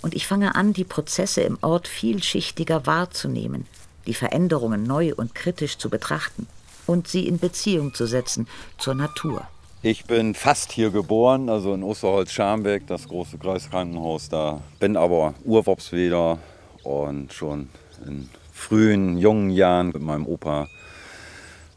[0.00, 3.66] Und ich fange an, die Prozesse im Ort vielschichtiger wahrzunehmen
[4.08, 6.48] die Veränderungen neu und kritisch zu betrachten
[6.86, 9.46] und sie in Beziehung zu setzen zur Natur.
[9.82, 14.60] Ich bin fast hier geboren, also in Osterholz-Scharmbeck, das große Kreiskrankenhaus da.
[14.80, 16.38] Bin aber Urwopsweder
[16.82, 17.68] und schon
[18.04, 20.66] in frühen, jungen Jahren mit meinem Opa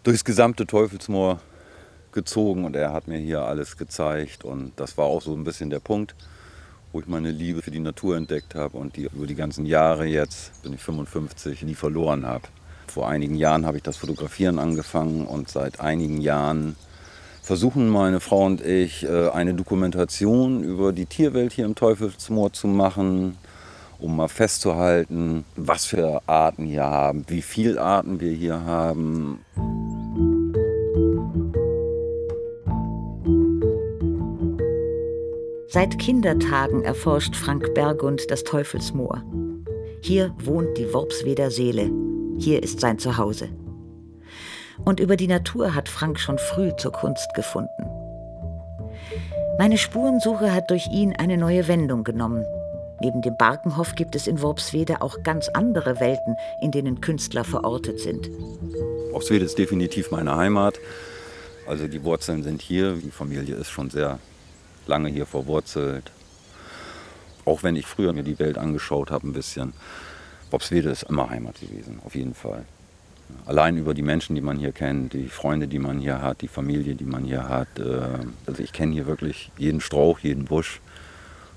[0.01, 1.39] durchs gesamte Teufelsmoor
[2.11, 5.69] gezogen und er hat mir hier alles gezeigt und das war auch so ein bisschen
[5.69, 6.15] der Punkt,
[6.91, 10.05] wo ich meine Liebe für die Natur entdeckt habe und die über die ganzen Jahre
[10.05, 12.43] jetzt, bin ich 55, nie verloren habe.
[12.87, 16.75] Vor einigen Jahren habe ich das Fotografieren angefangen und seit einigen Jahren
[17.41, 22.67] versuchen meine Frau und ich äh, eine Dokumentation über die Tierwelt hier im Teufelsmoor zu
[22.67, 23.37] machen,
[23.99, 29.39] um mal festzuhalten, was für Arten hier haben, wie viele Arten wir hier haben.
[35.73, 39.23] Seit Kindertagen erforscht Frank Bergund das Teufelsmoor.
[40.01, 41.89] Hier wohnt die Worpsweder Seele.
[42.37, 43.47] Hier ist sein Zuhause.
[44.83, 47.85] Und über die Natur hat Frank schon früh zur Kunst gefunden.
[49.59, 52.43] Meine Spurensuche hat durch ihn eine neue Wendung genommen.
[52.99, 58.01] Neben dem Barkenhof gibt es in Worpswede auch ganz andere Welten, in denen Künstler verortet
[58.01, 58.29] sind.
[59.13, 60.81] Worpswede ist definitiv meine Heimat.
[61.65, 62.95] Also die Wurzeln sind hier.
[62.95, 64.19] Die Familie ist schon sehr
[64.91, 66.11] lange hier verwurzelt.
[67.45, 69.73] Auch wenn ich früher mir die Welt angeschaut habe, ein bisschen.
[70.51, 72.65] Bobswede ist immer Heimat gewesen, auf jeden Fall.
[73.45, 76.49] Allein über die Menschen, die man hier kennt, die Freunde, die man hier hat, die
[76.49, 77.69] Familie, die man hier hat.
[77.79, 78.01] Äh,
[78.45, 80.81] also ich kenne hier wirklich jeden Strauch, jeden Busch.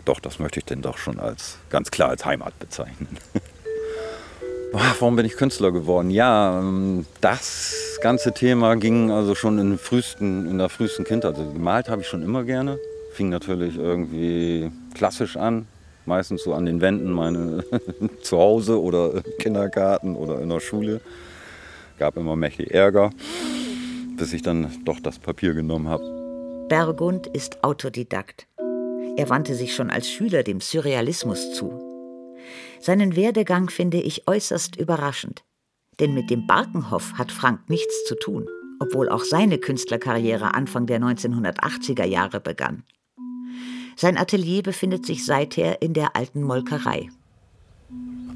[0.05, 3.19] Doch, das möchte ich denn doch schon als ganz klar als Heimat bezeichnen.
[4.73, 6.11] Warum bin ich Künstler geworden?
[6.11, 11.37] Ja, ähm, das ganze Thema ging also schon in, frühesten, in der frühesten Kindheit.
[11.37, 12.79] Also gemalt habe ich schon immer gerne.
[13.15, 15.69] Fing natürlich irgendwie klassisch an,
[16.05, 17.65] meistens so an den Wänden meine
[18.23, 21.01] zu Hause oder Kindergarten oder in der Schule.
[21.99, 23.11] Gab immer mächtig Ärger,
[24.17, 26.67] bis ich dann doch das Papier genommen habe.
[26.69, 28.49] Bergund ist Autodidakt.
[29.17, 31.73] Er wandte sich schon als Schüler dem Surrealismus zu.
[32.81, 35.45] Seinen Werdegang finde ich äußerst überraschend.
[36.01, 38.49] Denn mit dem Barkenhof hat Frank nichts zu tun,
[38.81, 42.83] obwohl auch seine Künstlerkarriere Anfang der 1980er Jahre begann.
[43.97, 47.09] Sein Atelier befindet sich seither in der alten Molkerei.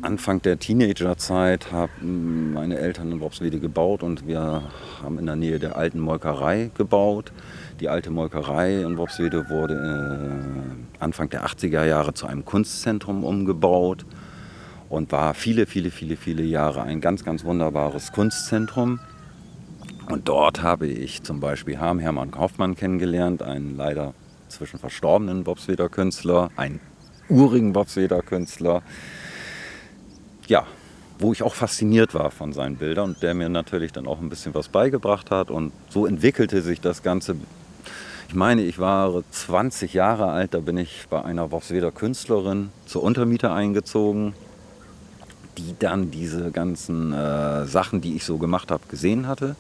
[0.01, 4.62] Anfang der Teenagerzeit haben meine Eltern in Worpswede gebaut und wir
[5.03, 7.33] haben in der Nähe der alten Molkerei gebaut.
[7.81, 14.07] Die alte Molkerei in Worpswede wurde äh, Anfang der 80er Jahre zu einem Kunstzentrum umgebaut
[14.88, 19.01] und war viele, viele, viele, viele Jahre ein ganz, ganz wunderbares Kunstzentrum.
[20.09, 24.14] Und dort habe ich zum Beispiel Harm Hermann Kaufmann kennengelernt, einen leider
[24.59, 26.81] zwischen verstorbenen Bobsweder Künstler, einen
[27.29, 28.83] urigen Bobsweder Künstler.
[30.49, 30.66] Ja,
[31.21, 34.29] wo ich auch fasziniert war von seinen Bildern und der mir natürlich dann auch ein
[34.29, 35.51] bisschen was beigebracht hat.
[35.51, 37.37] Und so entwickelte sich das Ganze.
[38.29, 43.05] Ich meine, ich war 20 Jahre alt, da bin ich bei einer Bobsweder Künstlerin zur
[43.05, 44.35] Untermiete eingezogen,
[45.57, 49.57] die dann diese ganzen äh, Sachen, die ich so gemacht habe, gesehen hatte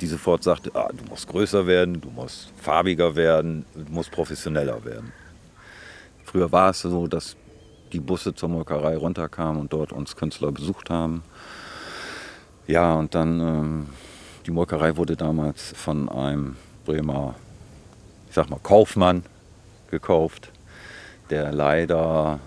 [0.00, 4.84] die sofort sagte, ah, du musst größer werden, du musst farbiger werden, du musst professioneller
[4.84, 5.12] werden.
[6.24, 7.36] Früher war es so, dass
[7.92, 11.22] die Busse zur Molkerei runterkamen und dort uns Künstler besucht haben.
[12.66, 13.86] Ja, und dann, ähm,
[14.44, 17.34] die Molkerei wurde damals von einem Bremer,
[18.28, 19.22] ich sag mal, Kaufmann
[19.90, 20.50] gekauft,
[21.30, 22.40] der leider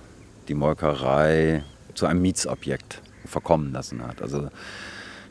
[0.48, 4.22] die Molkerei zu einem Mietsobjekt verkommen lassen hat.
[4.22, 4.50] Also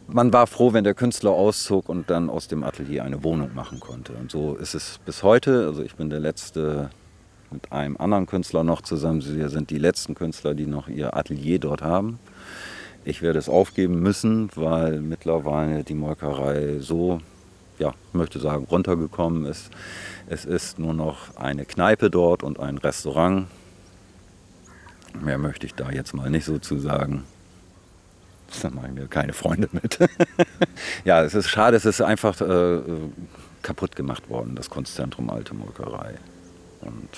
[0.08, 3.78] man war froh, wenn der Künstler auszog und dann aus dem Atelier eine Wohnung machen
[3.78, 4.14] konnte.
[4.14, 5.66] Und so ist es bis heute.
[5.66, 6.90] Also ich bin der letzte
[7.50, 9.22] mit einem anderen Künstler noch zusammen.
[9.24, 12.18] Wir sind die letzten Künstler, die noch ihr Atelier dort haben.
[13.04, 17.20] Ich werde es aufgeben müssen, weil mittlerweile die Molkerei so,
[17.78, 19.70] ja, ich möchte sagen, runtergekommen ist.
[20.28, 23.46] Es ist nur noch eine Kneipe dort und ein Restaurant.
[25.22, 27.24] Mehr möchte ich da jetzt mal nicht so zu sagen.
[28.62, 29.98] Da mache ich mir keine Freunde mit.
[31.04, 32.80] ja, es ist schade, es ist einfach äh,
[33.62, 36.14] kaputt gemacht worden, das Kunstzentrum Alte Molkerei.
[36.80, 37.08] Und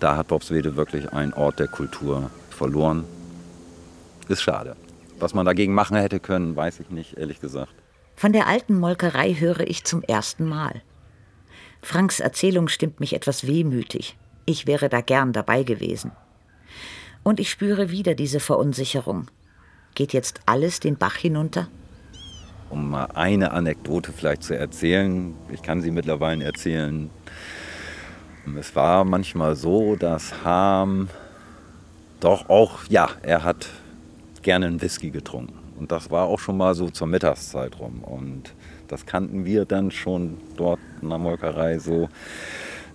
[0.00, 3.04] da hat Bobswede wirklich einen Ort der Kultur verloren.
[4.28, 4.76] Ist schade.
[5.18, 7.72] Was man dagegen machen hätte können, weiß ich nicht, ehrlich gesagt.
[8.16, 10.82] Von der alten Molkerei höre ich zum ersten Mal.
[11.82, 14.16] Franks Erzählung stimmt mich etwas wehmütig.
[14.46, 16.12] Ich wäre da gern dabei gewesen.
[17.22, 19.26] Und ich spüre wieder diese Verunsicherung.
[19.96, 21.68] Geht jetzt alles den Bach hinunter?
[22.68, 27.08] Um mal eine Anekdote vielleicht zu erzählen, ich kann sie mittlerweile erzählen.
[28.58, 31.08] Es war manchmal so, dass Harm
[32.20, 33.70] doch auch, ja, er hat
[34.42, 35.58] gerne einen Whisky getrunken.
[35.78, 38.04] Und das war auch schon mal so zur Mittagszeit rum.
[38.04, 38.52] Und
[38.88, 42.10] das kannten wir dann schon dort in der Molkerei so.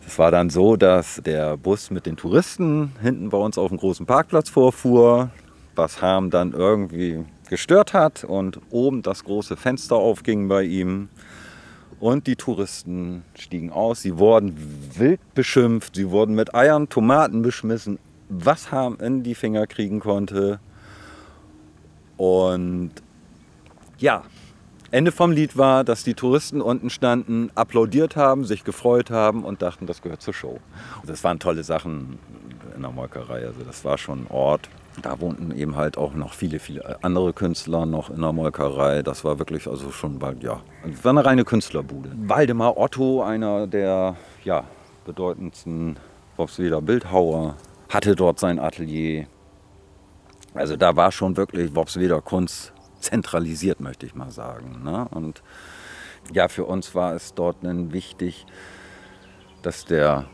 [0.05, 3.79] Es war dann so, dass der Bus mit den Touristen hinten bei uns auf dem
[3.79, 5.31] großen Parkplatz vorfuhr
[5.81, 11.09] was Harm dann irgendwie gestört hat und oben das große Fenster aufging bei ihm.
[11.99, 14.01] Und die Touristen stiegen aus.
[14.01, 14.55] Sie wurden
[14.95, 17.97] wild beschimpft, sie wurden mit Eiern, Tomaten beschmissen,
[18.29, 20.59] was Ham in die Finger kriegen konnte.
[22.17, 22.91] Und
[23.97, 24.23] ja,
[24.91, 29.63] Ende vom Lied war, dass die Touristen unten standen, applaudiert haben, sich gefreut haben und
[29.63, 30.59] dachten, das gehört zur Show.
[31.07, 32.19] Das waren tolle Sachen
[32.75, 33.45] in der Molkerei.
[33.45, 34.69] Also das war schon ein Ort.
[35.01, 39.01] Da wohnten eben halt auch noch viele, viele andere Künstler noch in der Molkerei.
[39.03, 42.11] Das war wirklich also schon bald, ja, es war eine reine Künstlerbude.
[42.27, 44.65] Waldemar Otto, einer der ja,
[45.05, 45.97] bedeutendsten
[46.35, 47.55] Worpsweder Bildhauer,
[47.89, 49.27] hatte dort sein Atelier.
[50.53, 54.81] Also da war schon wirklich Worpsweder Kunst zentralisiert, möchte ich mal sagen.
[54.83, 55.07] Ne?
[55.11, 55.41] Und
[56.33, 58.45] ja, für uns war es dort dann wichtig,
[59.61, 60.25] dass der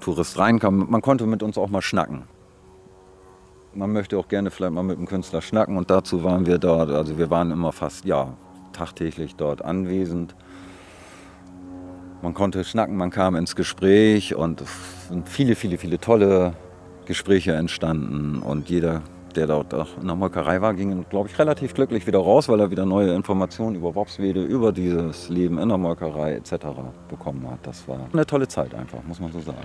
[0.00, 0.90] Tourist reinkam.
[0.90, 2.24] Man konnte mit uns auch mal schnacken.
[3.76, 6.90] Man möchte auch gerne vielleicht mal mit dem Künstler schnacken und dazu waren wir dort.
[6.90, 8.34] Also wir waren immer fast, ja,
[8.72, 10.36] tagtäglich dort anwesend.
[12.22, 16.54] Man konnte schnacken, man kam ins Gespräch und es sind viele, viele, viele tolle
[17.04, 19.02] Gespräche entstanden und jeder
[19.34, 22.70] der dort in der Molkerei war, ging, glaube ich, relativ glücklich wieder raus, weil er
[22.70, 26.66] wieder neue Informationen über Worpswede, über dieses Leben in der Molkerei etc.
[27.08, 27.58] bekommen hat.
[27.64, 29.58] Das war eine tolle Zeit einfach, muss man so sagen.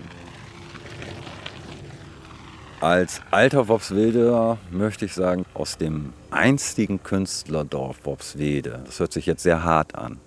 [2.82, 9.44] Als alter Worpsweder möchte ich sagen, aus dem einstigen Künstlerdorf Worpswede, das hört sich jetzt
[9.44, 10.18] sehr hart an,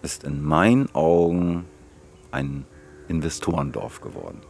[0.00, 1.66] ist in meinen Augen
[2.30, 2.64] ein
[3.08, 4.40] Investorendorf geworden.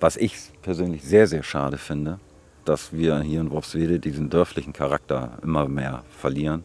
[0.00, 2.18] Was ich persönlich sehr, sehr schade finde,
[2.64, 6.64] dass wir hier in Worpswede diesen dörflichen Charakter immer mehr verlieren.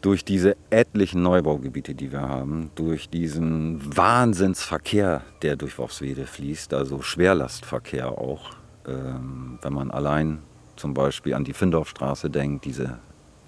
[0.00, 7.02] Durch diese etlichen Neubaugebiete, die wir haben, durch diesen Wahnsinnsverkehr, der durch Worpswede fließt, also
[7.02, 8.52] Schwerlastverkehr auch,
[8.86, 10.38] ähm, wenn man allein
[10.76, 12.98] zum Beispiel an die Findorfstraße denkt, diese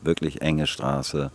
[0.02, 1.30] wirklich enge Straße,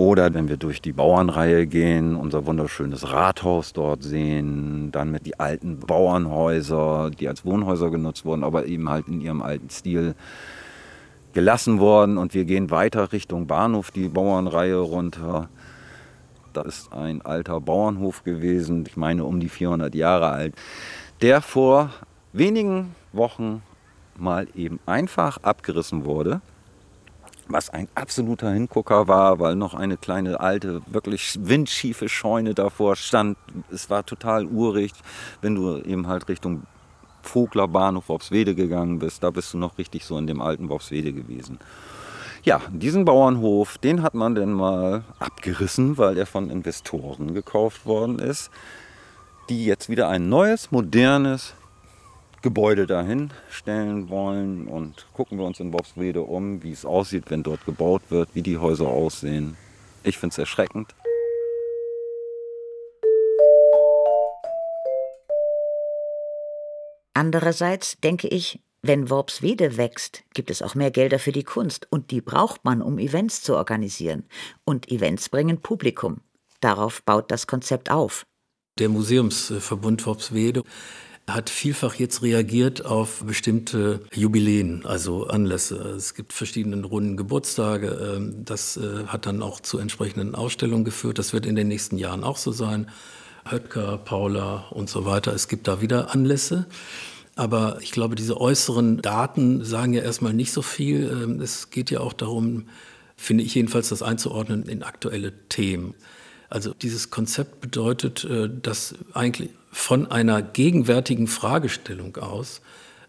[0.00, 5.38] oder wenn wir durch die Bauernreihe gehen, unser wunderschönes Rathaus dort sehen, dann mit die
[5.38, 10.14] alten Bauernhäuser, die als Wohnhäuser genutzt wurden, aber eben halt in ihrem alten Stil
[11.32, 12.18] gelassen worden.
[12.18, 15.48] Und wir gehen weiter Richtung Bahnhof, die Bauernreihe runter.
[16.52, 20.54] Da ist ein alter Bauernhof gewesen, ich meine um die 400 Jahre alt,
[21.20, 21.90] der vor
[22.32, 23.62] wenigen Wochen
[24.16, 26.40] mal eben einfach abgerissen wurde
[27.52, 33.36] was ein absoluter Hingucker war, weil noch eine kleine alte, wirklich windschiefe Scheune davor stand.
[33.70, 34.92] Es war total urig,
[35.40, 36.62] wenn du eben halt Richtung
[37.30, 39.22] Vogler Bahnhof Worpswede gegangen bist.
[39.22, 41.58] Da bist du noch richtig so in dem alten Worpswede gewesen.
[42.42, 48.18] Ja, diesen Bauernhof, den hat man dann mal abgerissen, weil er von Investoren gekauft worden
[48.18, 48.50] ist,
[49.48, 51.54] die jetzt wieder ein neues, modernes
[52.42, 57.42] Gebäude dahin stellen wollen und gucken wir uns in Bobswede um, wie es aussieht, wenn
[57.42, 59.56] dort gebaut wird, wie die Häuser aussehen.
[60.02, 60.94] Ich finde es erschreckend.
[67.14, 72.10] Andererseits denke ich, wenn Worpswede wächst, gibt es auch mehr Gelder für die Kunst und
[72.10, 74.24] die braucht man, um Events zu organisieren.
[74.64, 76.22] Und Events bringen Publikum.
[76.60, 78.24] Darauf baut das Konzept auf.
[78.78, 80.62] Der Museumsverbund Worpswede
[81.28, 85.76] hat vielfach jetzt reagiert auf bestimmte Jubiläen, also Anlässe.
[85.76, 88.16] Es gibt verschiedene runden Geburtstage.
[88.16, 91.18] Ähm, das äh, hat dann auch zu entsprechenden Ausstellungen geführt.
[91.18, 92.90] Das wird in den nächsten Jahren auch so sein.
[93.44, 95.32] Höttger, Paula und so weiter.
[95.32, 96.66] Es gibt da wieder Anlässe.
[97.36, 101.10] Aber ich glaube, diese äußeren Daten sagen ja erstmal nicht so viel.
[101.10, 102.66] Ähm, es geht ja auch darum,
[103.16, 105.94] finde ich jedenfalls, das einzuordnen in aktuelle Themen.
[106.48, 112.60] Also dieses Konzept bedeutet, äh, dass eigentlich von einer gegenwärtigen Fragestellung aus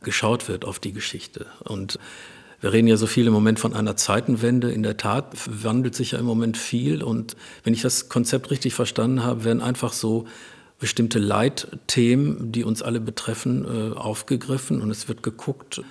[0.03, 1.47] geschaut wird auf die Geschichte.
[1.63, 1.99] Und
[2.61, 4.71] wir reden ja so viel im Moment von einer Zeitenwende.
[4.71, 7.01] In der Tat wandelt sich ja im Moment viel.
[7.01, 10.27] Und wenn ich das Konzept richtig verstanden habe, werden einfach so
[10.79, 14.79] bestimmte Leitthemen, die uns alle betreffen, äh, aufgegriffen.
[14.79, 15.81] Und es wird geguckt,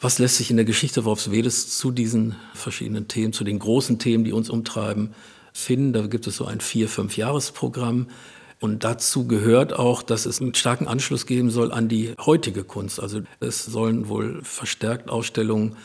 [0.00, 4.24] was lässt sich in der Geschichte Worpswedes zu diesen verschiedenen Themen, zu den großen Themen,
[4.24, 5.14] die uns umtreiben,
[5.52, 5.92] finden.
[5.92, 8.08] Da gibt es so ein vier-, fünf Jahresprogramm.
[8.58, 13.00] Und dazu gehört auch, dass es einen starken Anschluss geben soll an die heutige Kunst.
[13.00, 15.76] Also es sollen wohl verstärkt Ausstellungen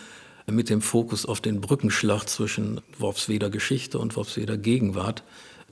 [0.49, 5.23] mit dem Fokus auf den Brückenschlag zwischen Worpsweder Geschichte und Worpsweder Gegenwart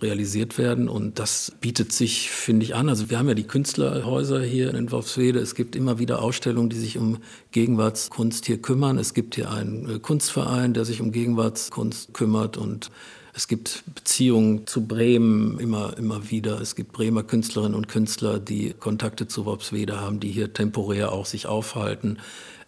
[0.01, 0.89] realisiert werden.
[0.89, 2.89] Und das bietet sich, finde ich, an.
[2.89, 5.39] Also wir haben ja die Künstlerhäuser hier in Worpswede.
[5.39, 7.19] Es gibt immer wieder Ausstellungen, die sich um
[7.51, 8.97] Gegenwartskunst hier kümmern.
[8.97, 12.91] Es gibt hier einen äh, Kunstverein, der sich um Gegenwartskunst kümmert und
[13.33, 16.59] es gibt Beziehungen zu Bremen immer, immer wieder.
[16.59, 21.25] Es gibt Bremer Künstlerinnen und Künstler, die Kontakte zu Worpswede haben, die hier temporär auch
[21.25, 22.17] sich aufhalten.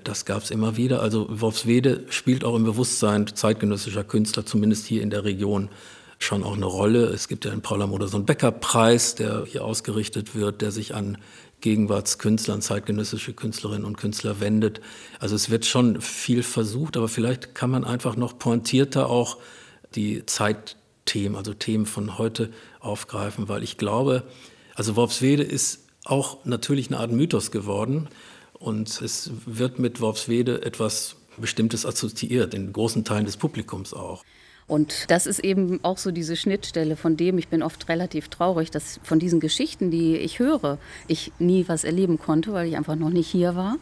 [0.03, 1.01] Das gab es immer wieder.
[1.01, 5.69] Also Worpswede spielt auch im Bewusstsein zeitgenössischer Künstler, zumindest hier in der Region,
[6.19, 7.05] schon auch eine Rolle.
[7.05, 10.93] Es gibt ja in Paula Moder so einen Becker-Preis, der hier ausgerichtet wird, der sich
[10.93, 11.17] an
[11.61, 14.81] Gegenwartskünstler, an zeitgenössische Künstlerinnen und Künstler wendet.
[15.19, 19.37] Also es wird schon viel versucht, aber vielleicht kann man einfach noch pointierter auch
[19.95, 24.23] die Zeitthemen, also Themen von heute aufgreifen, weil ich glaube,
[24.75, 28.09] also Worpswede ist auch natürlich eine Art Mythos geworden
[28.53, 34.23] und es wird mit Worpswede etwas Bestimmtes assoziiert, in großen Teilen des Publikums auch.
[34.71, 38.71] Und das ist eben auch so diese Schnittstelle, von dem ich bin oft relativ traurig,
[38.71, 40.77] dass von diesen Geschichten, die ich höre,
[41.09, 43.75] ich nie was erleben konnte, weil ich einfach noch nicht hier war.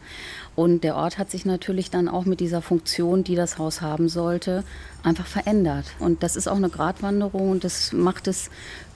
[0.56, 4.08] Und der Ort hat sich natürlich dann auch mit dieser Funktion, die das Haus haben
[4.08, 4.64] sollte,
[5.04, 5.86] einfach verändert.
[6.00, 8.50] Und das ist auch eine Gratwanderung und das macht es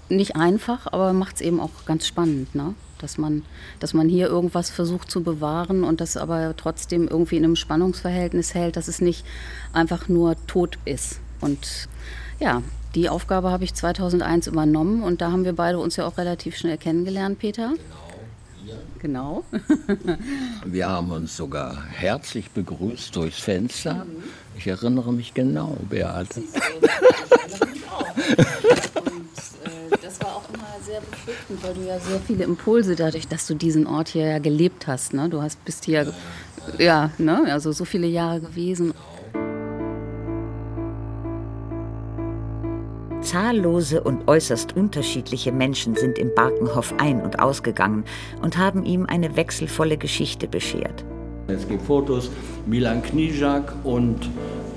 [0.08, 2.74] nicht einfach, aber macht es eben auch ganz spannend, ne?
[2.98, 3.44] dass, man,
[3.78, 8.52] dass man hier irgendwas versucht zu bewahren und das aber trotzdem irgendwie in einem Spannungsverhältnis
[8.52, 9.24] hält, dass es nicht
[9.72, 11.20] einfach nur tot ist.
[11.44, 11.88] Und
[12.40, 12.62] ja,
[12.94, 16.56] die Aufgabe habe ich 2001 übernommen und da haben wir beide uns ja auch relativ
[16.56, 17.74] schnell kennengelernt, Peter.
[19.00, 19.44] Genau.
[20.64, 24.06] wir haben uns sogar herzlich begrüßt durchs Fenster.
[24.56, 26.40] Ich erinnere mich genau, Beate.
[30.00, 33.54] das war auch immer sehr befruchtend, weil du ja sehr viele Impulse dadurch, dass du
[33.54, 35.12] diesen Ort hier ja gelebt hast.
[35.12, 35.28] Ne?
[35.28, 36.14] Du hast bist hier
[36.78, 37.44] ja, ne?
[37.50, 38.94] also so viele Jahre gewesen.
[43.24, 48.04] Zahllose und äußerst unterschiedliche Menschen sind im Barkenhof ein- und ausgegangen
[48.42, 51.04] und haben ihm eine wechselvolle Geschichte beschert.
[51.48, 52.30] Es gibt Fotos
[52.66, 54.28] Milan Knižak und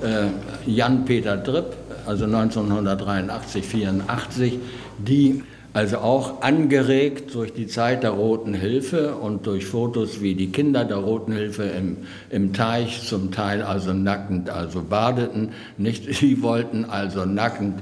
[0.02, 0.26] äh,
[0.66, 1.76] Jan-Peter Dripp,
[2.06, 4.58] also 1983, 84,
[4.98, 5.42] die
[5.74, 10.84] also auch angeregt durch die Zeit der Roten Hilfe und durch Fotos wie die Kinder
[10.84, 11.98] der Roten Hilfe im,
[12.30, 15.50] im Teich zum Teil also nackend also badeten.
[15.76, 17.80] Nicht, sie wollten also nackend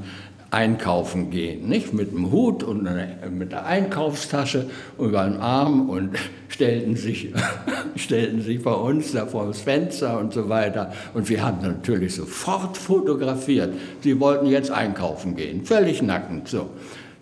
[0.50, 2.88] einkaufen gehen, nicht mit dem Hut und
[3.30, 4.66] mit der Einkaufstasche
[4.98, 6.16] über den Arm und
[6.48, 7.32] stellten sich,
[7.96, 10.92] stellten sich bei uns da vor das Fenster und so weiter.
[11.14, 13.74] Und wir haben natürlich sofort fotografiert.
[14.02, 16.70] Sie wollten jetzt einkaufen gehen, völlig nackend so.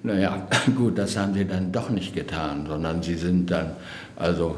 [0.03, 0.47] Naja,
[0.77, 3.70] gut, das haben sie dann doch nicht getan, sondern sie sind dann,
[4.16, 4.57] also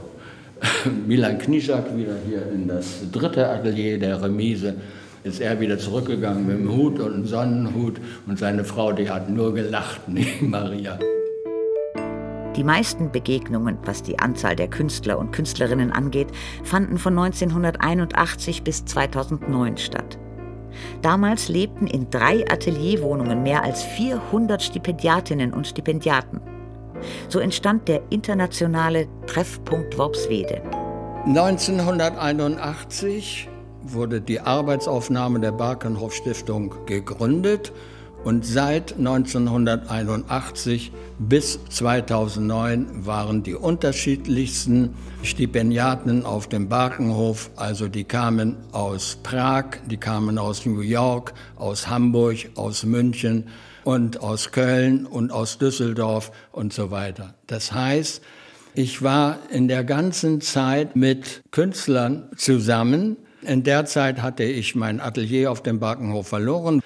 [1.07, 4.75] Milan Knischak wieder hier in das dritte Atelier der Remise
[5.27, 9.29] ist er wieder zurückgegangen mit dem Hut und einem Sonnenhut und seine Frau, die hat
[9.29, 10.99] nur gelacht, nicht Maria.
[12.57, 16.29] Die meisten Begegnungen, was die Anzahl der Künstler und Künstlerinnen angeht,
[16.64, 20.18] fanden von 1981 bis 2009 statt.
[21.03, 26.41] Damals lebten in drei Atelierwohnungen mehr als 400 Stipendiatinnen und Stipendiaten.
[27.29, 30.62] So entstand der internationale Treffpunkt Worpswede.
[31.27, 33.51] 1981
[33.93, 37.72] wurde die Arbeitsaufnahme der Barkenhof Stiftung gegründet
[38.26, 48.57] und seit 1981 bis 2009 waren die unterschiedlichsten Stipendiaten auf dem Barkenhof, also die kamen
[48.72, 53.47] aus Prag, die kamen aus New York, aus Hamburg, aus München
[53.84, 57.34] und aus Köln und aus Düsseldorf und so weiter.
[57.47, 58.22] Das heißt,
[58.74, 65.01] ich war in der ganzen Zeit mit Künstlern zusammen, in der Zeit hatte ich mein
[65.01, 66.82] Atelier auf dem Barkenhof verloren.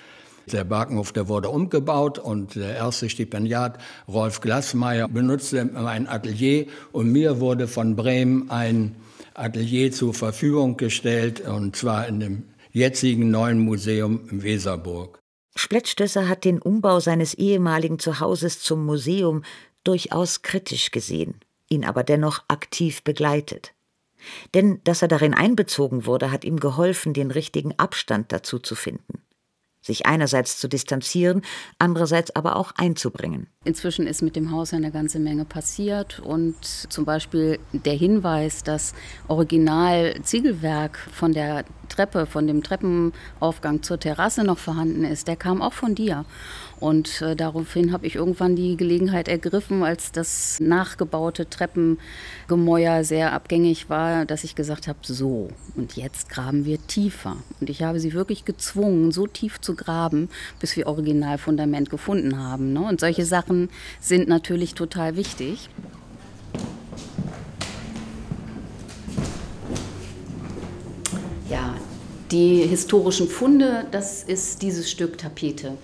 [0.53, 3.79] Der Barkenhof, der wurde umgebaut und der erste Stipendiat,
[4.09, 8.97] Rolf Glassmeier, benutzte mein Atelier und mir wurde von Bremen ein
[9.35, 12.43] Atelier zur Verfügung gestellt und zwar in dem
[12.73, 15.21] jetzigen neuen Museum in Weserburg.
[15.55, 19.43] Splettstösser hat den Umbau seines ehemaligen Zuhauses zum Museum
[19.85, 23.73] durchaus kritisch gesehen, ihn aber dennoch aktiv begleitet.
[24.55, 29.23] Denn dass er darin einbezogen wurde, hat ihm geholfen, den richtigen Abstand dazu zu finden.
[29.83, 31.43] Sich einerseits zu distanzieren,
[31.79, 33.49] andererseits aber auch einzubringen.
[33.67, 38.95] Inzwischen ist mit dem Haus eine ganze Menge passiert und zum Beispiel der Hinweis, dass
[39.29, 45.61] Original Ziegelwerk von der Treppe, von dem Treppenaufgang zur Terrasse noch vorhanden ist, der kam
[45.61, 46.25] auch von dir.
[46.79, 53.91] Und äh, daraufhin habe ich irgendwann die Gelegenheit ergriffen, als das nachgebaute Treppengemäuer sehr abgängig
[53.91, 57.37] war, dass ich gesagt habe, so, und jetzt graben wir tiefer.
[57.61, 62.73] Und ich habe sie wirklich gezwungen, so tief zu graben, bis wir Originalfundament gefunden haben.
[62.73, 62.81] Ne?
[62.81, 63.50] Und solche Sachen
[64.01, 65.69] sind natürlich total wichtig.
[71.49, 71.75] Ja,
[72.31, 75.77] die historischen Funde, das ist dieses Stück Tapete.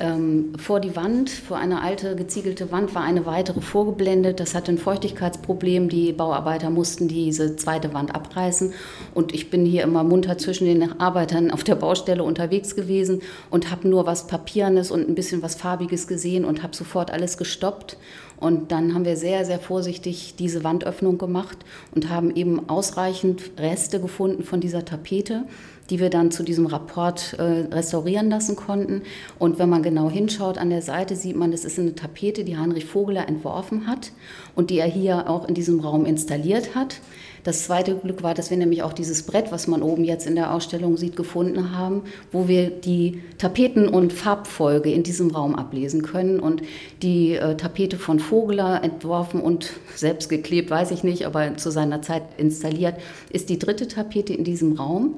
[0.00, 4.40] Ähm, vor die Wand, vor eine alte geziegelte Wand, war eine weitere vorgeblendet.
[4.40, 5.88] Das hatte ein Feuchtigkeitsproblem.
[5.88, 8.72] Die Bauarbeiter mussten diese zweite Wand abreißen.
[9.14, 13.70] Und ich bin hier immer munter zwischen den Arbeitern auf der Baustelle unterwegs gewesen und
[13.70, 17.96] habe nur was Papiernes und ein bisschen was Farbiges gesehen und habe sofort alles gestoppt.
[18.36, 21.58] Und dann haben wir sehr, sehr vorsichtig diese Wandöffnung gemacht
[21.94, 25.44] und haben eben ausreichend Reste gefunden von dieser Tapete
[25.90, 27.42] die wir dann zu diesem Rapport äh,
[27.74, 29.02] restaurieren lassen konnten.
[29.38, 32.56] Und wenn man genau hinschaut an der Seite, sieht man, das ist eine Tapete, die
[32.56, 34.12] Heinrich Vogeler entworfen hat
[34.54, 37.00] und die er hier auch in diesem Raum installiert hat.
[37.44, 40.34] Das zweite Glück war, dass wir nämlich auch dieses Brett, was man oben jetzt in
[40.34, 46.00] der Ausstellung sieht, gefunden haben, wo wir die Tapeten- und Farbfolge in diesem Raum ablesen
[46.00, 46.40] können.
[46.40, 46.62] Und
[47.02, 52.00] die äh, Tapete von Vogeler entworfen und selbst geklebt, weiß ich nicht, aber zu seiner
[52.00, 52.94] Zeit installiert,
[53.28, 55.16] ist die dritte Tapete in diesem Raum.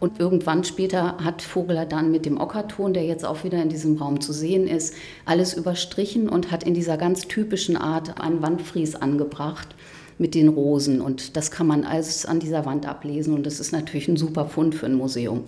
[0.00, 3.96] Und irgendwann später hat Vogeler dann mit dem Ockerton, der jetzt auch wieder in diesem
[3.96, 4.94] Raum zu sehen ist,
[5.24, 9.74] alles überstrichen und hat in dieser ganz typischen Art einen Wandfries angebracht
[10.18, 11.00] mit den Rosen.
[11.00, 13.34] Und das kann man alles an dieser Wand ablesen.
[13.34, 15.44] Und das ist natürlich ein super Fund für ein Museum.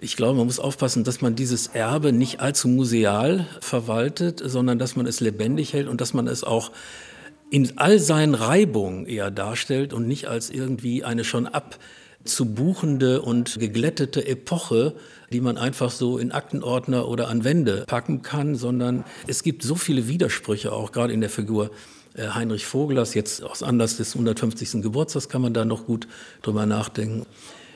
[0.00, 4.96] Ich glaube, man muss aufpassen, dass man dieses Erbe nicht allzu museal verwaltet, sondern dass
[4.96, 6.72] man es lebendig hält und dass man es auch
[7.50, 11.78] in all seinen Reibungen eher darstellt und nicht als irgendwie eine schon ab
[12.24, 14.94] zu buchende und geglättete Epoche,
[15.32, 19.74] die man einfach so in Aktenordner oder an Wände packen kann, sondern es gibt so
[19.74, 21.70] viele Widersprüche, auch gerade in der Figur
[22.14, 24.82] äh, Heinrich Vogelers, jetzt aus Anlass des 150.
[24.82, 26.06] Geburtstags kann man da noch gut
[26.42, 27.26] drüber nachdenken.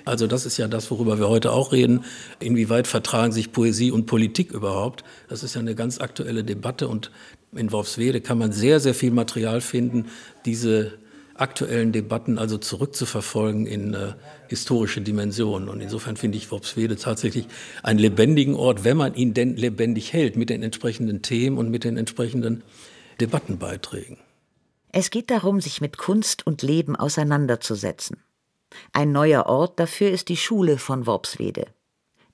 [0.04, 2.04] Also das ist ja das, worüber wir heute auch reden.
[2.40, 5.04] Inwieweit vertragen sich Poesie und Politik überhaupt?
[5.28, 7.10] Das ist ja eine ganz aktuelle Debatte und
[7.54, 10.06] in Worpswede kann man sehr, sehr viel Material finden,
[10.46, 10.92] diese
[11.38, 14.14] aktuellen Debatten also zurückzuverfolgen in äh,
[14.48, 15.68] historische Dimensionen.
[15.68, 17.46] Und insofern finde ich Worpswede tatsächlich
[17.82, 21.84] einen lebendigen Ort, wenn man ihn denn lebendig hält, mit den entsprechenden Themen und mit
[21.84, 22.62] den entsprechenden
[23.20, 24.18] Debattenbeiträgen.
[24.90, 28.22] Es geht darum, sich mit Kunst und Leben auseinanderzusetzen.
[28.92, 31.66] Ein neuer Ort dafür ist die Schule von Worpswede.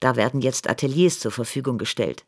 [0.00, 2.24] Da werden jetzt Ateliers zur Verfügung gestellt.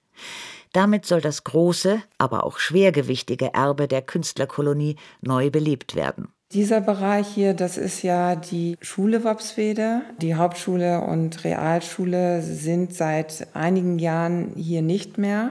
[0.72, 6.28] Damit soll das große, aber auch schwergewichtige Erbe der Künstlerkolonie neu belebt werden.
[6.52, 10.02] Dieser Bereich hier, das ist ja die Schule Wopswede.
[10.22, 15.50] Die Hauptschule und Realschule sind seit einigen Jahren hier nicht mehr.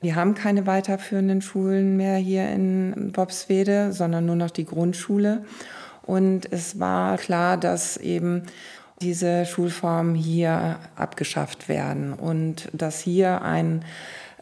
[0.00, 5.44] Wir haben keine weiterführenden Schulen mehr hier in Wopswede, sondern nur noch die Grundschule.
[6.02, 8.42] Und es war klar, dass eben
[9.00, 13.84] diese Schulformen hier abgeschafft werden und dass hier ein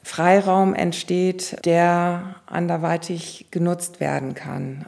[0.02, 4.86] Freiraum entsteht, der anderweitig genutzt werden kann.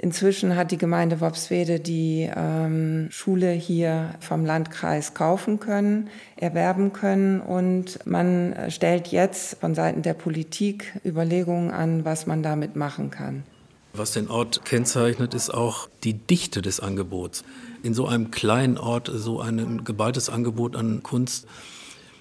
[0.00, 7.40] Inzwischen hat die Gemeinde Wopswede die ähm, Schule hier vom Landkreis kaufen können, erwerben können
[7.40, 13.42] und man stellt jetzt von Seiten der Politik Überlegungen an, was man damit machen kann.
[13.92, 17.42] Was den Ort kennzeichnet, ist auch die Dichte des Angebots.
[17.82, 21.48] In so einem kleinen Ort so ein geballtes Angebot an Kunst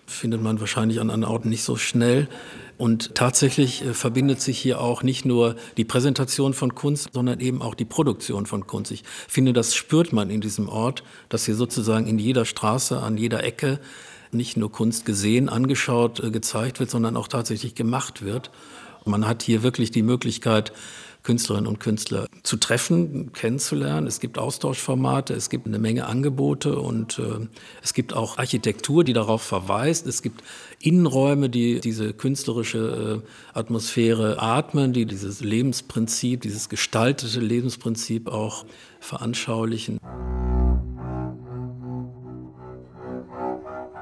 [0.08, 2.28] findet man wahrscheinlich an anderen Orten nicht so schnell.
[2.78, 7.62] Und tatsächlich äh, verbindet sich hier auch nicht nur die Präsentation von Kunst, sondern eben
[7.62, 8.92] auch die Produktion von Kunst.
[8.92, 13.18] Ich finde, das spürt man in diesem Ort, dass hier sozusagen in jeder Straße, an
[13.18, 13.80] jeder Ecke
[14.32, 18.52] nicht nur Kunst gesehen, angeschaut, äh, gezeigt wird, sondern auch tatsächlich gemacht wird.
[19.06, 20.74] Man hat hier wirklich die Möglichkeit,
[21.28, 24.08] Künstlerinnen und Künstler zu treffen, kennenzulernen.
[24.08, 27.48] Es gibt Austauschformate, es gibt eine Menge Angebote und äh,
[27.84, 30.08] es gibt auch Architektur, die darauf verweist.
[30.08, 30.42] Es gibt
[30.80, 38.66] Innenräume, die diese künstlerische äh, Atmosphäre atmen, die dieses Lebensprinzip, dieses gestaltete Lebensprinzip auch
[39.00, 40.00] veranschaulichen.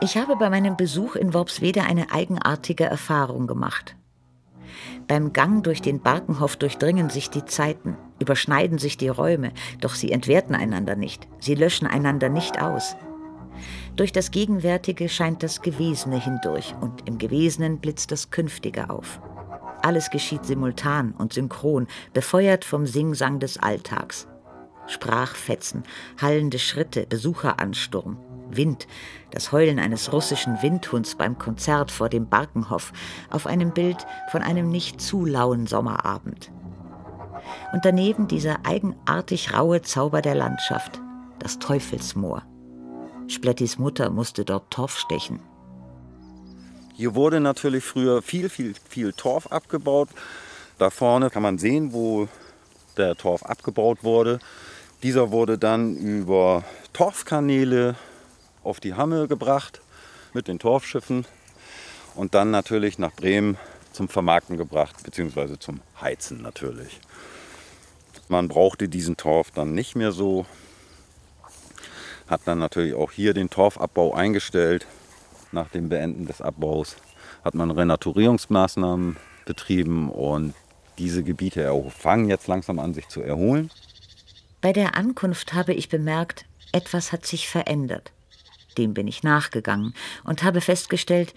[0.02, 3.96] Ich habe bei meinem Besuch in Worpswede eine eigenartige Erfahrung gemacht.
[5.08, 10.12] Beim Gang durch den Barkenhof durchdringen sich die Zeiten, überschneiden sich die Räume, doch sie
[10.12, 12.96] entwerten einander nicht, sie löschen einander nicht aus.
[13.96, 19.22] Durch das Gegenwärtige scheint das Gewesene hindurch und im Gewesenen blitzt das Künftige auf.
[19.82, 24.28] Alles geschieht simultan und synchron, befeuert vom Singsang des Alltags.
[24.88, 25.84] Sprachfetzen,
[26.22, 28.18] hallende Schritte, Besucheransturm,
[28.50, 28.86] Wind,
[29.32, 32.91] das Heulen eines russischen Windhunds beim Konzert vor dem Barkenhof
[33.30, 36.52] auf einem Bild von einem nicht zu lauen Sommerabend.
[37.72, 41.02] Und daneben dieser eigenartig raue Zauber der Landschaft,
[41.39, 42.43] das Teufelsmoor.
[43.28, 45.40] Splettis Mutter musste dort Torf stechen.
[46.94, 50.10] Hier wurde natürlich früher viel, viel, viel Torf abgebaut.
[50.78, 52.28] Da vorne kann man sehen, wo
[52.98, 54.40] der Torf abgebaut wurde.
[55.04, 56.64] Dieser wurde dann über
[56.94, 57.96] Torfkanäle
[58.64, 59.82] auf die Hamme gebracht
[60.34, 61.26] mit den Torfschiffen.
[62.16, 63.58] und dann natürlich nach Bremen
[63.92, 67.00] zum Vermarkten gebracht, beziehungsweise zum Heizen natürlich.
[68.30, 70.46] Man brauchte diesen Torf dann nicht mehr so,
[72.28, 74.88] hat dann natürlich auch hier den Torfabbau eingestellt.
[75.52, 76.98] Nach dem Beenden des Abbaus
[77.44, 80.54] hat man Renaturierungsmaßnahmen betrieben und
[80.98, 83.70] diese Gebiete fangen jetzt langsam an, sich zu erholen.
[84.62, 88.12] Bei der Ankunft habe ich bemerkt, etwas hat sich verändert.
[88.78, 91.34] Dem bin ich nachgegangen und habe festgestellt,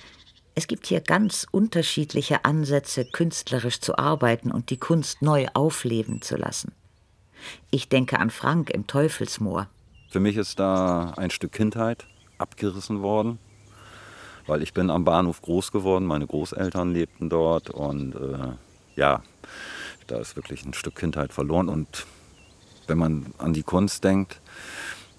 [0.55, 6.36] es gibt hier ganz unterschiedliche Ansätze, künstlerisch zu arbeiten und die Kunst neu aufleben zu
[6.36, 6.72] lassen.
[7.70, 9.68] Ich denke an Frank im Teufelsmoor.
[10.11, 12.06] Für mich ist da ein Stück Kindheit
[12.38, 13.38] abgerissen worden,
[14.46, 18.52] weil ich bin am Bahnhof groß geworden, meine Großeltern lebten dort und äh,
[18.96, 19.22] ja,
[20.06, 22.06] da ist wirklich ein Stück Kindheit verloren und
[22.86, 24.40] wenn man an die Kunst denkt,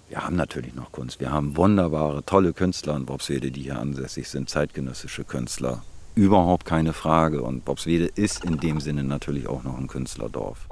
[0.08, 1.20] wir haben natürlich noch Kunst.
[1.20, 5.84] Wir haben wunderbare, tolle Künstler in Bobswede, die hier ansässig sind, zeitgenössische Künstler.
[6.16, 7.42] Überhaupt keine Frage.
[7.42, 10.66] Und Bobswede ist in dem Sinne natürlich auch noch ein Künstlerdorf.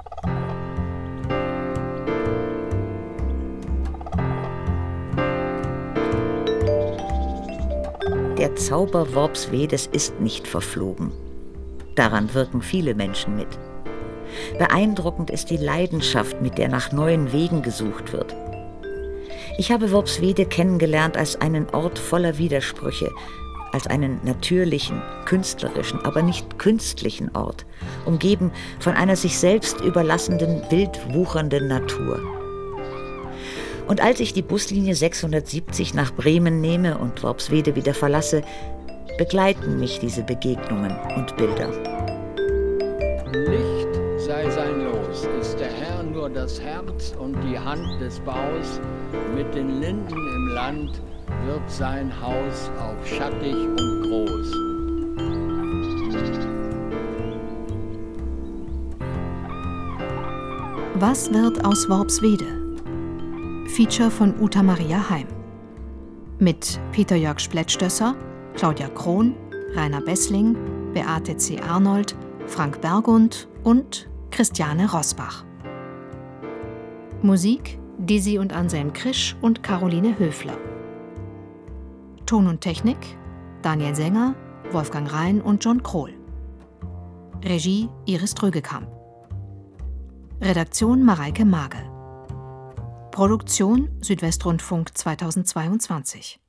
[8.39, 11.11] Der Zauber Worpswedes ist nicht verflogen.
[11.95, 13.49] Daran wirken viele Menschen mit.
[14.57, 18.33] Beeindruckend ist die Leidenschaft, mit der nach neuen Wegen gesucht wird.
[19.57, 23.11] Ich habe Worpswede kennengelernt als einen Ort voller Widersprüche,
[23.73, 27.65] als einen natürlichen, künstlerischen, aber nicht künstlichen Ort,
[28.05, 32.38] umgeben von einer sich selbst überlassenden, wild wuchernden Natur.
[33.89, 38.43] Und als ich die Buslinie 670 nach Bremen nehme und Worpswede wieder verlasse,
[39.17, 41.71] begleiten mich diese Begegnungen und Bilder.
[43.33, 48.79] Licht sei sein Los, ist der Herr nur das Herz und die Hand des Baus,
[49.35, 51.01] mit den Linden im Land
[51.47, 54.53] wird sein Haus auch schattig und groß.
[60.93, 62.58] Was wird aus Worpswede?
[63.79, 65.25] Feature von Uta Maria Heim.
[66.37, 68.13] Mit Peter Jörg Splettstösser,
[68.53, 69.37] Claudia Krohn,
[69.73, 70.57] Rainer Bessling,
[70.93, 71.61] Beate C.
[71.61, 72.13] Arnold,
[72.45, 75.45] Frank Bergund und Christiane Rosbach.
[77.21, 80.57] Musik Dizzy und Anselm Krisch und Caroline Höfler.
[82.25, 83.17] Ton und Technik
[83.61, 84.35] Daniel Sänger,
[84.73, 86.11] Wolfgang Rhein und John Krohl.
[87.45, 88.89] Regie Iris Drögekamp.
[90.41, 91.88] Redaktion Mareike Mage.
[93.19, 96.39] Produktion Südwestrundfunk 2022.